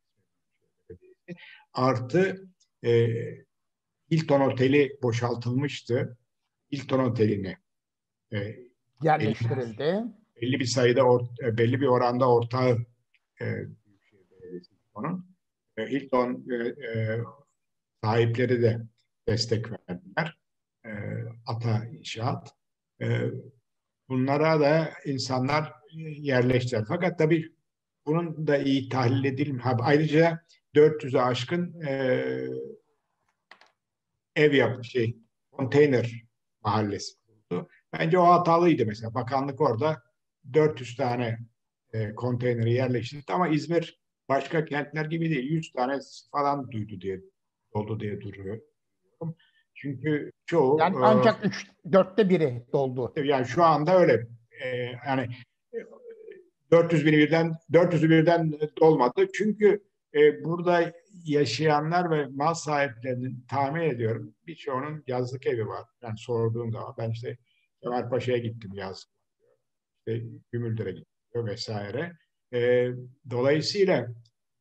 Artı 1.73 2.49
e, 2.85 3.09
Hilton 4.11 4.41
Oteli 4.41 4.99
boşaltılmıştı. 5.03 6.19
Hilton 6.73 6.99
Oteli'ni 6.99 7.57
e, 8.33 8.57
yerleştirildi. 9.03 10.05
Belli 10.43 10.61
bir 10.61 10.65
sayıda, 10.65 11.03
or, 11.03 11.21
e, 11.45 11.59
belli 11.59 11.81
bir 11.81 11.87
oranda 11.87 12.31
ortağı 12.31 12.79
e, 13.41 13.47
onun. 14.95 15.37
E, 15.77 15.87
Hilton 15.87 16.47
e, 16.51 16.57
e, 16.69 17.21
sahipleri 18.05 18.63
de 18.63 18.81
destek 19.29 19.67
verdiler. 19.73 20.39
E, 20.85 20.91
Ata 21.47 21.85
İnşaat. 21.85 22.55
E, 23.03 23.31
bunlara 24.09 24.61
da 24.61 24.93
insanlar 25.07 25.73
yerleştiler. 26.21 26.85
Fakat 26.89 27.19
tabii 27.19 27.53
bunun 28.11 28.47
da 28.47 28.59
iyi 28.59 28.89
tahlil 28.89 29.25
edilmiyor. 29.25 29.65
Ayrıca 29.81 30.41
400'e 30.75 31.21
aşkın 31.21 31.83
e, 31.83 32.25
ev 34.37 34.53
yap 34.53 34.85
şey 34.85 35.17
konteyner 35.53 36.25
mahallesi 36.65 37.13
kuruldu. 37.27 37.69
Bence 37.93 38.19
o 38.19 38.25
hatalıydı 38.25 38.87
mesela. 38.87 39.15
Bakanlık 39.15 39.61
orada 39.61 40.03
400 40.53 40.97
tane 40.97 41.39
e, 41.93 42.15
konteyneri 42.15 42.73
yerleştirdi 42.73 43.33
ama 43.33 43.49
İzmir 43.49 44.01
başka 44.29 44.65
kentler 44.65 45.05
gibi 45.05 45.31
değil. 45.31 45.51
100 45.51 45.73
tane 45.73 45.99
falan 46.33 46.71
duydu 46.71 47.01
diye 47.01 47.21
oldu 47.73 48.01
diye 48.01 48.21
duruyor. 48.21 48.61
Çünkü 49.75 50.33
çoğu 50.47 50.79
yani 50.81 50.97
ancak 51.01 51.47
3 51.47 51.65
e, 51.65 51.93
dörtte 51.93 52.29
biri 52.29 52.63
doldu. 52.73 53.13
Yani 53.25 53.47
şu 53.47 53.65
anda 53.65 53.99
öyle. 53.99 54.27
E, 54.65 54.69
yani 55.07 55.29
400 56.71 57.07
bini 57.07 57.19
birden 57.19 57.57
400'ü 57.73 58.11
birden 58.11 58.53
dolmadı. 58.81 59.27
Çünkü 59.35 59.83
e, 60.15 60.45
burada 60.45 60.93
yaşayanlar 61.25 62.11
ve 62.11 62.27
mal 62.27 62.55
sahiplerinin 62.55 63.45
tahmin 63.49 63.81
ediyorum 63.81 64.35
birçoğunun 64.47 65.05
yazlık 65.07 65.47
evi 65.47 65.67
var. 65.67 65.85
Yani 66.03 66.19
sorduğum 66.19 66.73
zaman 66.73 66.95
ben 66.99 67.11
işte 67.11 67.39
Kemalpaşa'ya 67.83 68.39
gittim 68.39 68.71
yazlık. 68.75 69.11
İşte 69.99 70.23
Gümüldür'e 70.53 70.93
gittim 70.93 71.47
vesaire. 71.47 72.13
E, 72.53 72.89
dolayısıyla 73.31 74.09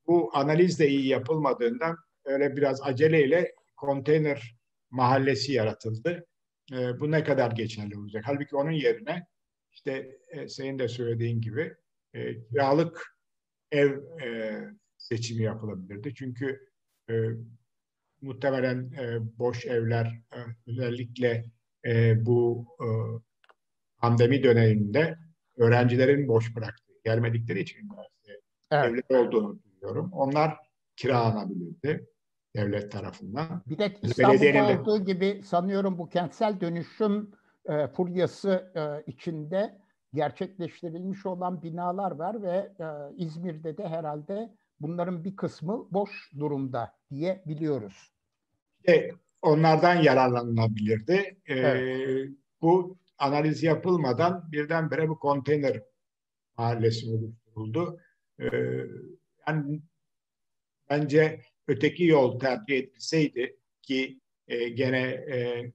bu 0.07 0.31
analiz 0.33 0.79
de 0.79 0.87
iyi 0.87 1.07
yapılmadığından 1.07 1.97
öyle 2.25 2.55
biraz 2.55 2.81
aceleyle 2.81 3.55
konteyner 3.77 4.55
mahallesi 4.89 5.53
yaratıldı. 5.53 6.25
E, 6.73 6.99
bu 6.99 7.11
ne 7.11 7.23
kadar 7.23 7.51
geçerli 7.51 7.97
olacak? 7.97 8.23
Halbuki 8.27 8.55
onun 8.55 8.71
yerine 8.71 9.27
işte 9.71 10.17
e, 10.29 10.47
senin 10.47 10.79
de 10.79 10.87
söylediğin 10.87 11.41
gibi 11.41 11.75
e, 12.13 12.43
kiralık 12.43 13.17
ev 13.71 13.97
e, 14.23 14.59
seçimi 14.97 15.43
yapılabilirdi. 15.43 16.13
Çünkü 16.15 16.69
e, 17.09 17.13
muhtemelen 18.21 18.91
e, 18.91 19.19
boş 19.39 19.65
evler 19.65 20.05
e, 20.33 20.37
özellikle 20.67 21.45
e, 21.85 22.25
bu 22.25 22.67
e, 22.81 22.87
pandemi 23.97 24.43
döneminde 24.43 25.17
öğrencilerin 25.57 26.27
boş 26.27 26.55
bıraktığı, 26.55 26.93
gelmedikleri 27.03 27.59
için 27.59 27.79
üniversite 27.79 28.41
evet. 28.71 29.05
evler 29.09 29.27
olduğunu 29.27 29.59
duyuyorum. 29.63 30.11
Onlar 30.13 30.57
kiralanabilirdi 30.95 32.07
devlet 32.55 32.91
tarafından. 32.91 33.63
Bir 33.67 33.77
de 33.77 33.95
İstanbul'da 34.01 34.81
olduğu 34.81 35.05
gibi 35.05 35.41
sanıyorum 35.43 35.97
bu 35.97 36.09
kentsel 36.09 36.61
dönüşüm 36.61 37.31
e, 37.65 37.87
furyası 37.87 38.71
e, 38.75 39.11
içinde 39.11 39.79
gerçekleştirilmiş 40.13 41.25
olan 41.25 41.63
binalar 41.63 42.11
var 42.11 42.43
ve 42.43 42.71
e, 42.79 42.85
İzmir'de 43.17 43.77
de 43.77 43.87
herhalde 43.87 44.55
bunların 44.79 45.23
bir 45.23 45.35
kısmı 45.35 45.87
boş 45.91 46.31
durumda 46.39 46.93
diye 47.11 47.43
biliyoruz. 47.47 48.11
E, 48.87 49.11
onlardan 49.41 49.95
yararlanılabilirdi. 49.95 51.37
E, 51.45 51.53
evet. 51.53 52.29
Bu 52.61 52.97
analiz 53.17 53.63
yapılmadan 53.63 54.51
birdenbire 54.51 55.09
bu 55.09 55.19
konteyner 55.19 55.83
mahallesi 56.57 57.09
oluşturuldu. 57.09 57.99
E, 58.39 58.45
yani 59.47 59.81
bence 60.89 61.41
öteki 61.67 62.03
yol 62.05 62.39
tercih 62.39 62.77
edilseydi 62.77 63.57
ki 63.81 64.19
e, 64.47 64.69
gene 64.69 65.01
e, 65.07 65.71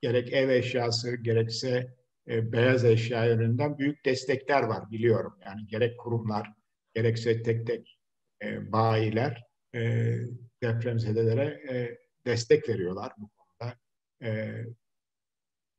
gerek 0.00 0.32
ev 0.32 0.48
eşyası 0.48 1.16
gerekse 1.16 1.94
e, 2.28 2.52
beyaz 2.52 2.84
eşya 2.84 3.24
yönünden 3.24 3.78
büyük 3.78 4.04
destekler 4.04 4.62
var 4.62 4.90
biliyorum. 4.90 5.38
Yani 5.44 5.66
gerek 5.66 6.00
kurumlar 6.00 6.52
gerekse 6.94 7.42
tek 7.42 7.66
tek 7.66 7.98
e, 8.42 8.72
bayiler 8.72 9.44
e, 9.74 10.14
depremzedelere 10.62 11.44
e, 11.74 11.98
destek 12.26 12.68
veriyorlar 12.68 13.12
bu 13.18 13.30
konuda. 13.30 13.76
E, 14.22 14.62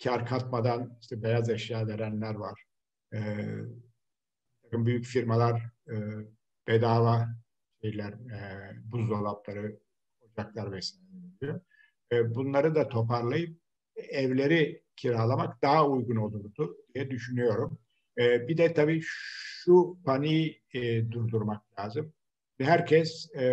kar 0.04 0.26
katmadan 0.26 0.98
işte 1.02 1.24
beyaz 1.24 1.50
eşya 1.50 1.88
verenler 1.88 2.36
var. 2.36 2.64
E, 3.14 3.20
büyük 4.72 5.06
firmalar 5.06 5.62
e, 5.90 5.94
bedava 6.68 7.28
şeyler, 7.82 8.14
e, 8.14 8.72
buzdolapları, 8.92 9.80
ocaklar 10.22 10.72
vesaire 10.72 11.04
veriyor. 11.42 11.62
E, 12.12 12.36
bunları 12.36 12.76
da 12.76 12.88
toparlayıp 12.88 13.60
evleri 13.96 14.85
kiralamak 14.96 15.62
daha 15.62 15.90
uygun 15.90 16.16
olurdu 16.16 16.78
diye 16.94 17.12
düşünüyorum. 17.12 17.80
E, 18.18 18.48
bir 18.48 18.58
de 18.58 18.74
tabii 18.74 19.02
şu 19.04 19.98
paniği 20.06 20.62
e, 20.74 21.12
durdurmak 21.12 21.80
lazım. 21.80 22.14
Herkes 22.60 23.36
e, 23.36 23.44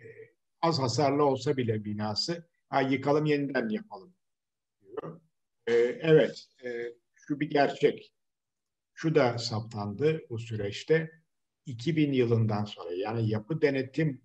e, 0.00 0.04
az 0.62 0.78
hasarlı 0.78 1.24
olsa 1.24 1.56
bile 1.56 1.84
binası 1.84 2.48
ha, 2.68 2.80
yıkalım 2.80 3.26
yeniden 3.26 3.68
yapalım 3.68 4.14
diyor. 4.82 5.20
E, 5.66 5.72
evet, 6.02 6.46
e, 6.64 6.68
şu 7.14 7.40
bir 7.40 7.50
gerçek. 7.50 8.12
Şu 8.94 9.14
da 9.14 9.38
saptandı 9.38 10.20
bu 10.30 10.38
süreçte. 10.38 11.20
2000 11.66 12.12
yılından 12.12 12.64
sonra 12.64 12.92
yani 12.92 13.28
yapı 13.28 13.62
denetim 13.62 14.22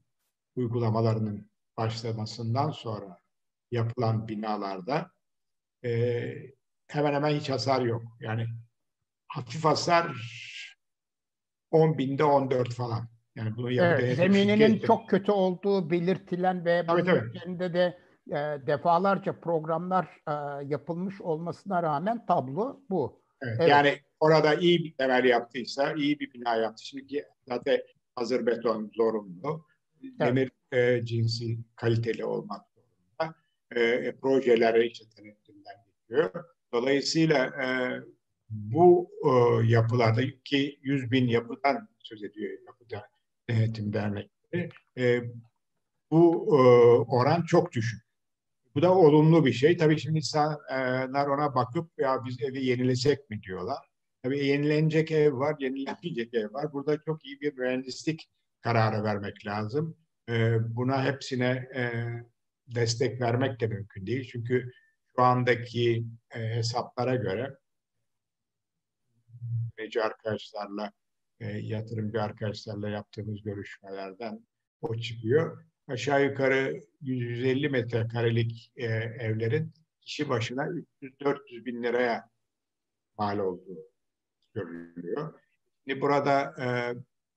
uygulamalarının 0.56 1.52
başlamasından 1.78 2.72
sonra 2.72 3.20
yapılan 3.72 4.28
binalarda 4.28 5.12
e, 5.86 6.34
hemen 6.88 7.14
hemen 7.14 7.36
hiç 7.36 7.50
hasar 7.50 7.82
yok. 7.82 8.04
Yani 8.20 8.46
hafif 9.28 9.66
hasar 9.66 10.08
10 11.72 11.98
binde 11.98 12.24
14 12.24 12.74
falan. 12.74 13.08
Yani 13.36 13.56
bunu 13.58 13.72
evet, 13.72 14.16
zemininin 14.16 14.80
çok 14.80 15.10
kötü 15.10 15.32
olduğu 15.32 15.90
belirtilen 15.90 16.66
ve 16.66 16.88
bunun 16.88 17.30
üzerinde 17.30 17.74
de 17.74 17.98
e, 18.28 18.68
defalarca 18.68 19.40
programlar 19.40 20.06
e, 20.28 20.66
yapılmış 20.66 21.22
olmasına 21.22 21.84
rağmen 21.84 22.26
tablo 22.26 22.82
bu. 22.90 23.22
Evet, 23.42 23.56
evet. 23.60 23.70
Yani 23.70 24.00
orada 24.20 24.54
iyi 24.56 24.84
bir 24.84 24.94
temel 24.94 25.24
yaptıysa, 25.26 25.94
iyi 25.94 26.20
bir 26.20 26.34
bina 26.34 26.56
yaptı. 26.56 26.86
Şimdi 26.86 27.26
zaten 27.48 27.82
hazır 28.16 28.46
beton 28.46 28.92
zorunlu. 28.96 29.66
Evet. 30.04 30.20
Demir 30.20 30.52
e, 30.72 31.06
cinsi 31.06 31.58
kaliteli 31.76 32.26
olmak 32.26 32.62
zorunda. 32.76 33.36
E, 33.76 33.82
e 33.82 34.16
projelere 34.16 34.88
işte 34.88 35.06
geçiyor. 36.10 36.46
Dolayısıyla 36.74 37.46
e, 37.46 37.68
bu 38.50 39.10
e, 39.26 39.30
yapılarda 39.68 40.22
ki 40.46 40.80
100 40.82 41.12
bin 41.12 41.28
yapıdan 41.28 41.90
söz 42.00 42.24
ediyor 42.24 42.60
yapıda 42.68 43.08
denetim 43.50 43.94
dernekleri. 43.94 44.70
E, 44.98 45.22
bu 46.12 46.48
e, 46.50 46.62
oran 47.12 47.44
çok 47.44 47.72
düşük. 47.72 48.06
Bu 48.76 48.82
da 48.82 48.96
olumlu 48.96 49.46
bir 49.46 49.54
şey. 49.54 49.78
Tabii 49.78 50.00
şimdi 50.00 50.18
insanlar 50.18 51.28
ona 51.28 51.56
bakıp 51.56 51.92
ya 51.98 52.26
biz 52.26 52.42
evi 52.42 52.66
yenilesek 52.66 53.30
mi 53.30 53.44
diyorlar. 53.44 53.78
Tabii 54.24 54.48
yenilenecek 54.48 55.12
ev 55.12 55.34
var, 55.34 55.56
yenilenmeyecek 55.60 56.34
ev 56.34 56.54
var. 56.54 56.74
Burada 56.74 57.02
çok 57.06 57.26
iyi 57.26 57.42
bir 57.42 57.54
mühendislik 57.54 58.30
kararı 58.62 59.04
vermek 59.04 59.46
lazım. 59.46 59.98
E, 60.30 60.58
buna 60.76 61.06
hepsine 61.06 61.70
e, 61.76 61.94
destek 62.76 63.22
vermek 63.22 63.60
de 63.60 63.68
mümkün 63.68 64.08
değil. 64.08 64.30
Çünkü 64.32 64.72
şu 65.16 65.24
andaki 65.24 66.06
e, 66.32 66.40
hesaplara 66.40 67.16
göre 67.16 67.58
neci 69.78 70.04
arkadaşlarla, 70.04 70.92
e, 71.40 71.46
yatırımcı 71.46 72.22
arkadaşlarla 72.22 72.90
yaptığımız 72.90 73.42
görüşmelerden 73.42 74.46
o 74.82 74.96
çıkıyor. 74.96 75.66
Aşağı 75.88 76.24
yukarı 76.24 76.82
150 77.02 77.70
metrekarelik 77.70 78.72
e, 78.76 78.86
evlerin 79.20 79.74
kişi 80.02 80.30
başına 80.30 80.68
300-400 81.02 81.66
bin 81.66 81.84
liraya 81.84 82.30
mal 83.18 83.40
olduğu 83.40 83.78
görülüyor. 84.54 85.42
Şimdi 85.84 86.02
burada 86.02 86.56
e, 86.60 86.68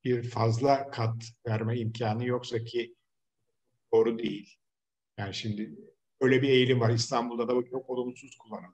bir 0.05 0.31
fazla 0.31 0.91
kat 0.91 1.25
verme 1.47 1.79
imkanı 1.79 2.27
yoksa 2.27 2.65
ki 2.65 2.95
doğru 3.93 4.19
değil. 4.19 4.57
Yani 5.19 5.35
şimdi 5.35 5.79
öyle 6.21 6.43
bir 6.43 6.49
eğilim 6.49 6.81
var. 6.81 6.91
İstanbul'da 6.91 7.49
da 7.49 7.57
bu 7.57 7.67
çok 7.67 7.91
olumsuz 7.91 8.39
kullanılıyor. 8.39 8.73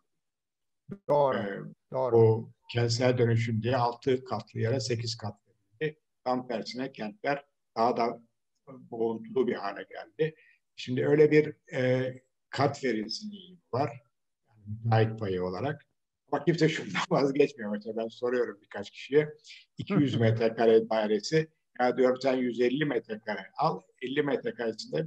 Doğru. 1.09 1.38
Ee, 1.38 1.74
doğru. 1.92 2.18
O 2.18 2.51
kentsel 2.72 3.18
dönüşüm 3.18 3.62
diye 3.62 3.76
altı 3.76 4.24
katlı 4.24 4.61
yere 4.61 4.80
sekiz 4.80 5.16
kat 5.16 5.34
verildi. 5.49 6.01
Tam 6.24 6.49
tersine 6.49 6.92
kentler 6.92 7.45
daha 7.76 7.97
da 7.97 8.22
boğuntulu 8.68 9.47
bir 9.47 9.55
hale 9.55 9.86
geldi. 9.90 10.34
Şimdi 10.76 11.07
öyle 11.07 11.30
bir 11.30 11.72
e, 11.76 12.12
kat 12.51 12.84
verilsin 12.84 13.32
var. 13.72 14.03
Yani 14.49 14.78
müteahhit 14.84 15.20
payı 15.20 15.45
olarak. 15.45 15.86
Ama 16.32 16.45
kimse 16.45 16.68
şundan 16.68 17.03
vazgeçmiyor. 17.11 17.72
Mesela 17.72 17.97
ben 17.97 18.09
soruyorum 18.09 18.59
birkaç 18.62 18.90
kişiye. 18.90 19.34
200 19.78 20.16
metrekare 20.20 20.90
dairesi. 20.90 21.49
Ya 21.80 21.97
diyorum 21.97 22.16
sen 22.22 22.34
150 22.34 22.84
metrekare 22.84 23.51
al. 23.57 23.82
50 24.03 24.22
metrekaresinde 24.22 25.07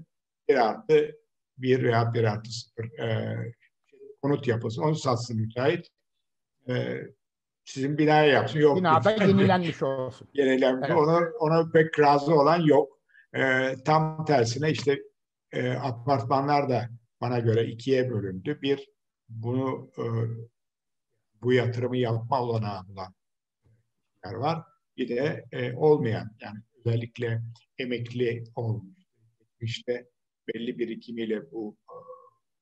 bir 0.50 0.56
artı 0.56 1.16
bir 1.58 1.84
veya 1.84 2.14
bir 2.14 2.24
artı 2.24 2.52
sıfır 2.52 3.00
e, 3.00 3.38
konut 4.22 4.48
yapılsın. 4.48 4.82
Onu 4.82 4.96
satsın 4.96 5.42
müteahhit. 5.42 5.88
E, 6.70 7.02
sizin 7.66 7.98
binaya 7.98 8.26
yapsın. 8.26 8.60
Yok. 8.60 8.78
Binada 8.78 9.12
yenilenmiş 9.12 9.84
olsun. 9.84 10.30
Yenilenmiş. 10.34 10.90
Evet. 10.90 11.00
Ona, 11.00 11.30
ona 11.40 11.72
pek 11.72 12.00
razı 12.00 12.36
olan 12.36 12.62
yok. 12.62 13.00
E, 13.34 13.74
tam 13.86 14.26
tersine 14.26 14.72
işte 14.72 15.00
e, 15.52 15.72
apartmanlar 15.72 16.70
da 16.70 16.90
bana 17.22 17.40
göre 17.40 17.66
ikiye 17.66 18.10
bölündü. 18.10 18.60
Bir, 18.62 18.90
bunu 19.30 19.92
e, 19.98 20.06
bu 21.42 21.54
yatırımı 21.54 21.98
yapma 21.98 22.42
olanağı 22.42 22.88
bulan 22.88 23.14
var. 24.26 24.64
Bir 24.98 25.10
de 25.10 25.46
e, 25.52 25.74
olmayan 25.74 26.32
yani 26.42 26.60
özellikle 26.86 27.42
emekli 27.78 28.44
olmuş. 28.56 28.98
İşte 29.60 30.08
belli 30.54 30.80
birikimiyle 30.80 31.52
bu 31.52 31.78
e, 31.90 31.96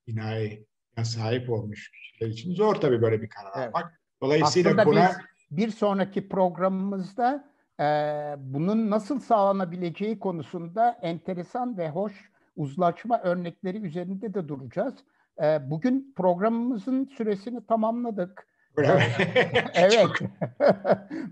binaya 0.07 0.57
sahip 1.03 1.49
olmuş 1.49 1.91
kişiler 1.91 2.29
için 2.29 2.53
zor 2.55 2.75
tabii 2.75 3.01
böyle 3.01 3.21
bir 3.21 3.29
karar 3.29 3.51
evet. 3.57 3.75
almak. 3.75 4.01
Dolayısıyla 4.21 4.71
Aslında 4.71 4.85
buna... 4.85 5.09
biz 5.09 5.17
bir 5.57 5.69
sonraki 5.69 6.29
programımızda 6.29 7.49
e, 7.79 7.83
bunun 8.37 8.89
nasıl 8.89 9.19
sağlanabileceği 9.19 10.19
konusunda 10.19 10.99
enteresan 11.01 11.77
ve 11.77 11.89
hoş 11.89 12.13
uzlaşma 12.55 13.21
örnekleri 13.21 13.77
üzerinde 13.77 14.33
de 14.33 14.47
duracağız. 14.47 14.93
E, 15.43 15.69
bugün 15.69 16.13
programımızın 16.17 17.05
süresini 17.05 17.65
tamamladık. 17.67 18.47
evet. 19.73 20.09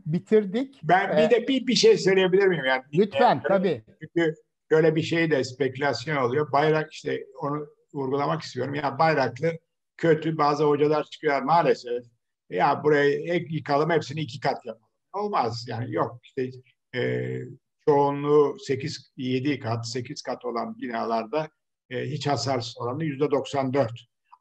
Bitirdik. 0.05 0.79
Ben 0.83 1.17
bir 1.17 1.29
de 1.29 1.47
bir, 1.47 1.67
bir 1.67 1.75
şey 1.75 1.97
söyleyebilir 1.97 2.47
miyim? 2.47 2.65
Yani, 2.65 2.83
Lütfen 2.93 3.29
yani, 3.29 3.41
tabii. 3.47 3.83
Çünkü 4.01 4.35
böyle 4.73 4.95
bir 4.95 5.01
şey 5.01 5.31
de 5.31 5.43
spekülasyon 5.43 6.17
oluyor. 6.17 6.51
Bayrak 6.51 6.93
işte 6.93 7.25
onu 7.41 7.67
vurgulamak 7.93 8.41
istiyorum. 8.41 8.75
Ya 8.75 8.99
bayraklı 8.99 9.51
kötü 9.97 10.37
bazı 10.37 10.63
hocalar 10.63 11.03
çıkıyor 11.03 11.41
maalesef. 11.41 12.03
Ya 12.49 12.83
buraya 12.83 13.09
ek 13.09 13.47
yıkalım 13.49 13.89
hepsini 13.89 14.21
iki 14.21 14.39
kat 14.39 14.65
yapalım. 14.65 14.87
Olmaz 15.13 15.65
yani 15.69 15.93
yok 15.93 16.19
işte 16.23 16.49
e, 16.95 17.41
çoğunluğu 17.85 18.57
8 18.59 19.11
7 19.17 19.59
kat 19.59 19.87
8 19.87 20.21
kat 20.21 20.45
olan 20.45 20.77
binalarda 20.77 21.49
e, 21.89 22.05
hiç 22.05 22.27
hasar 22.27 22.73
oranı 22.77 23.03
yüzde 23.03 23.31
94. 23.31 23.91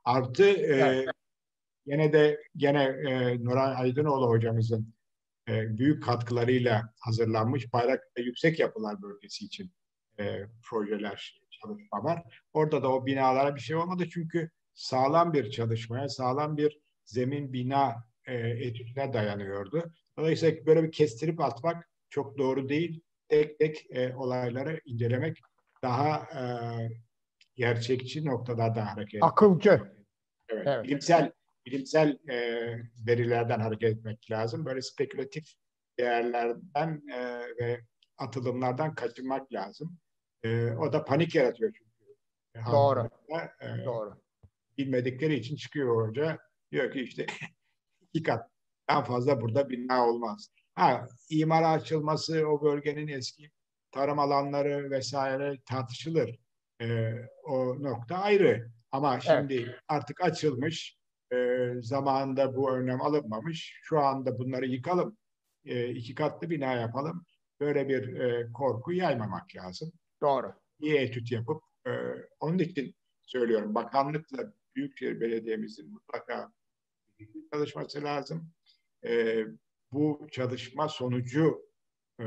Artı 0.05 0.45
e. 0.45 1.07
Gene 1.87 2.13
de 2.13 2.43
gene 2.57 2.83
e, 2.83 3.45
Nuray 3.45 3.75
Aydınoğlu 3.77 4.29
hocamızın 4.29 4.95
e, 5.49 5.79
büyük 5.79 6.03
katkılarıyla 6.03 6.93
hazırlanmış 7.01 7.73
bayrak 7.73 8.01
ve 8.19 8.23
yüksek 8.23 8.59
yapılar 8.59 9.03
bölgesi 9.03 9.45
için 9.45 9.73
e, 10.19 10.47
projeler, 10.63 11.43
çalışmalar. 11.51 12.23
Orada 12.53 12.83
da 12.83 12.93
o 12.93 13.07
binalara 13.07 13.55
bir 13.55 13.61
şey 13.61 13.77
olmadı 13.77 14.09
çünkü 14.13 14.51
sağlam 14.75 15.33
bir 15.33 15.51
çalışmaya, 15.51 16.09
sağlam 16.09 16.57
bir 16.57 16.81
zemin 17.05 17.53
bina 17.53 18.05
e, 18.27 18.35
etüdüne 18.35 19.13
dayanıyordu. 19.13 19.93
Dolayısıyla 20.19 20.67
böyle 20.67 20.83
bir 20.83 20.93
kestirip 20.93 21.41
atmak 21.41 21.89
çok 22.11 22.39
doğru 22.39 22.69
değil. 22.69 23.01
Tek 23.29 23.59
tek 23.59 23.87
e, 23.91 24.15
olayları 24.17 24.81
incelemek 24.85 25.39
daha 25.83 26.17
e, 26.19 26.43
gerçekçi 27.55 28.25
noktalarda 28.25 28.93
hareket 28.93 29.23
Akılcı. 29.23 29.81
Evet, 30.49 30.67
evet. 30.67 30.85
Bilimsel 30.85 31.33
bilimsel 31.67 32.19
e, 32.31 32.37
verilerden 33.07 33.61
hareket 33.61 33.97
etmek 33.97 34.31
lazım. 34.31 34.65
Böyle 34.65 34.83
spekülatif 34.83 35.45
değerlerden 35.99 37.03
e, 37.13 37.41
ve 37.61 37.81
atılımlardan 38.19 38.95
kaçınmak 38.95 39.53
lazım. 39.53 39.99
E, 40.45 40.71
o 40.73 40.93
da 40.93 41.05
panik 41.05 41.35
yaratıyor 41.35 41.73
çünkü. 41.73 42.71
Doğru. 42.73 43.09
E, 43.61 43.85
Doğru. 43.85 44.23
Bilmedikleri 44.79 45.35
için 45.35 45.57
çıkıyor 45.57 46.09
hoca. 46.09 46.39
Diyor 46.73 46.93
ki 46.93 47.01
işte 47.01 47.27
iki 48.01 48.23
kat 48.23 48.51
daha 48.89 49.05
fazla 49.05 49.41
burada 49.41 49.71
bina 49.71 50.09
olmaz. 50.09 50.49
Ha, 50.75 51.09
imara 51.31 51.69
açılması, 51.69 52.47
o 52.47 52.63
bölgenin 52.63 53.09
eski 53.09 53.51
tarım 53.91 54.19
alanları 54.19 54.91
vesaire 54.91 55.59
tartışılır. 55.67 56.39
E, 56.81 57.13
o 57.45 57.83
nokta 57.83 58.17
ayrı. 58.17 58.71
Ama 58.93 59.21
şimdi 59.21 59.55
evet. 59.55 59.75
artık 59.89 60.21
açılmış, 60.21 60.97
e, 61.33 61.69
zamanında 61.81 62.57
bu 62.57 62.71
önlem 62.77 63.03
alınmamış. 63.03 63.81
Şu 63.83 64.01
anda 64.01 64.39
bunları 64.39 64.67
yıkalım, 64.67 65.17
e, 65.65 65.89
iki 65.89 66.15
katlı 66.15 66.51
bina 66.51 66.73
yapalım. 66.73 67.25
Böyle 67.61 67.89
bir 67.89 68.21
e, 68.21 68.53
korku 68.53 68.93
yaymamak 68.93 69.57
lazım. 69.57 69.93
Doğru. 70.23 70.55
İyi 70.81 70.95
etüt 70.95 71.33
yapıp, 71.33 71.63
e, 71.87 71.91
onun 72.41 72.59
için 72.59 72.95
söylüyorum, 73.23 73.75
bakanlıkla 73.75 74.53
Büyükşehir 74.77 75.21
Belediye'mizin 75.21 75.93
mutlaka 75.93 76.53
çalışması 77.53 78.03
lazım. 78.03 78.51
E, 79.05 79.45
bu 79.93 80.27
çalışma 80.31 80.89
sonucu 80.89 81.67
e, 82.21 82.25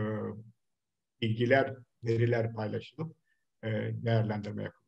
bilgiler, 1.22 1.78
veriler 2.04 2.54
paylaşılıp 2.54 3.16
e, 3.64 3.70
değerlendirme 3.94 4.64
yapılması. 4.64 4.86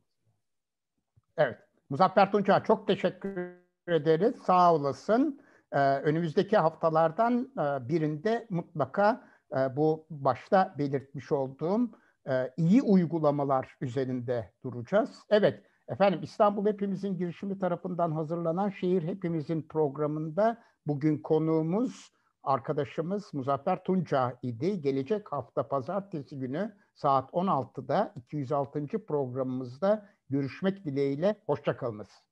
Evet. 1.37 1.57
Muzaffer 1.89 2.31
Tunç'a 2.31 2.63
çok 2.63 2.87
teşekkür 2.87 3.55
ederiz. 3.87 4.35
Sağ 4.35 4.73
olasın. 4.73 5.41
Ee, 5.71 5.79
önümüzdeki 5.79 6.57
haftalardan 6.57 7.51
e, 7.53 7.89
birinde 7.89 8.47
mutlaka 8.49 9.29
e, 9.51 9.75
bu 9.75 10.05
başta 10.09 10.75
belirtmiş 10.77 11.31
olduğum 11.31 11.91
iyi 12.57 12.81
uygulamalar 12.81 13.75
üzerinde 13.81 14.51
duracağız. 14.63 15.23
Evet, 15.29 15.63
efendim 15.87 16.19
İstanbul 16.23 16.65
Hepimizin 16.65 17.17
girişimi 17.17 17.59
tarafından 17.59 18.11
hazırlanan 18.11 18.69
Şehir 18.69 19.03
Hepimizin 19.03 19.61
programında 19.61 20.63
bugün 20.87 21.17
konuğumuz 21.17 22.11
arkadaşımız 22.43 23.33
Muzaffer 23.33 23.83
Tunca 23.83 24.39
idi. 24.41 24.81
Gelecek 24.81 25.31
hafta 25.31 25.67
pazartesi 25.67 26.39
günü 26.39 26.75
saat 26.93 27.29
16'da 27.29 28.13
206. 28.15 28.87
programımızda 29.07 30.09
görüşmek 30.29 30.85
dileğiyle. 30.85 31.41
Hoşçakalınız. 31.45 32.26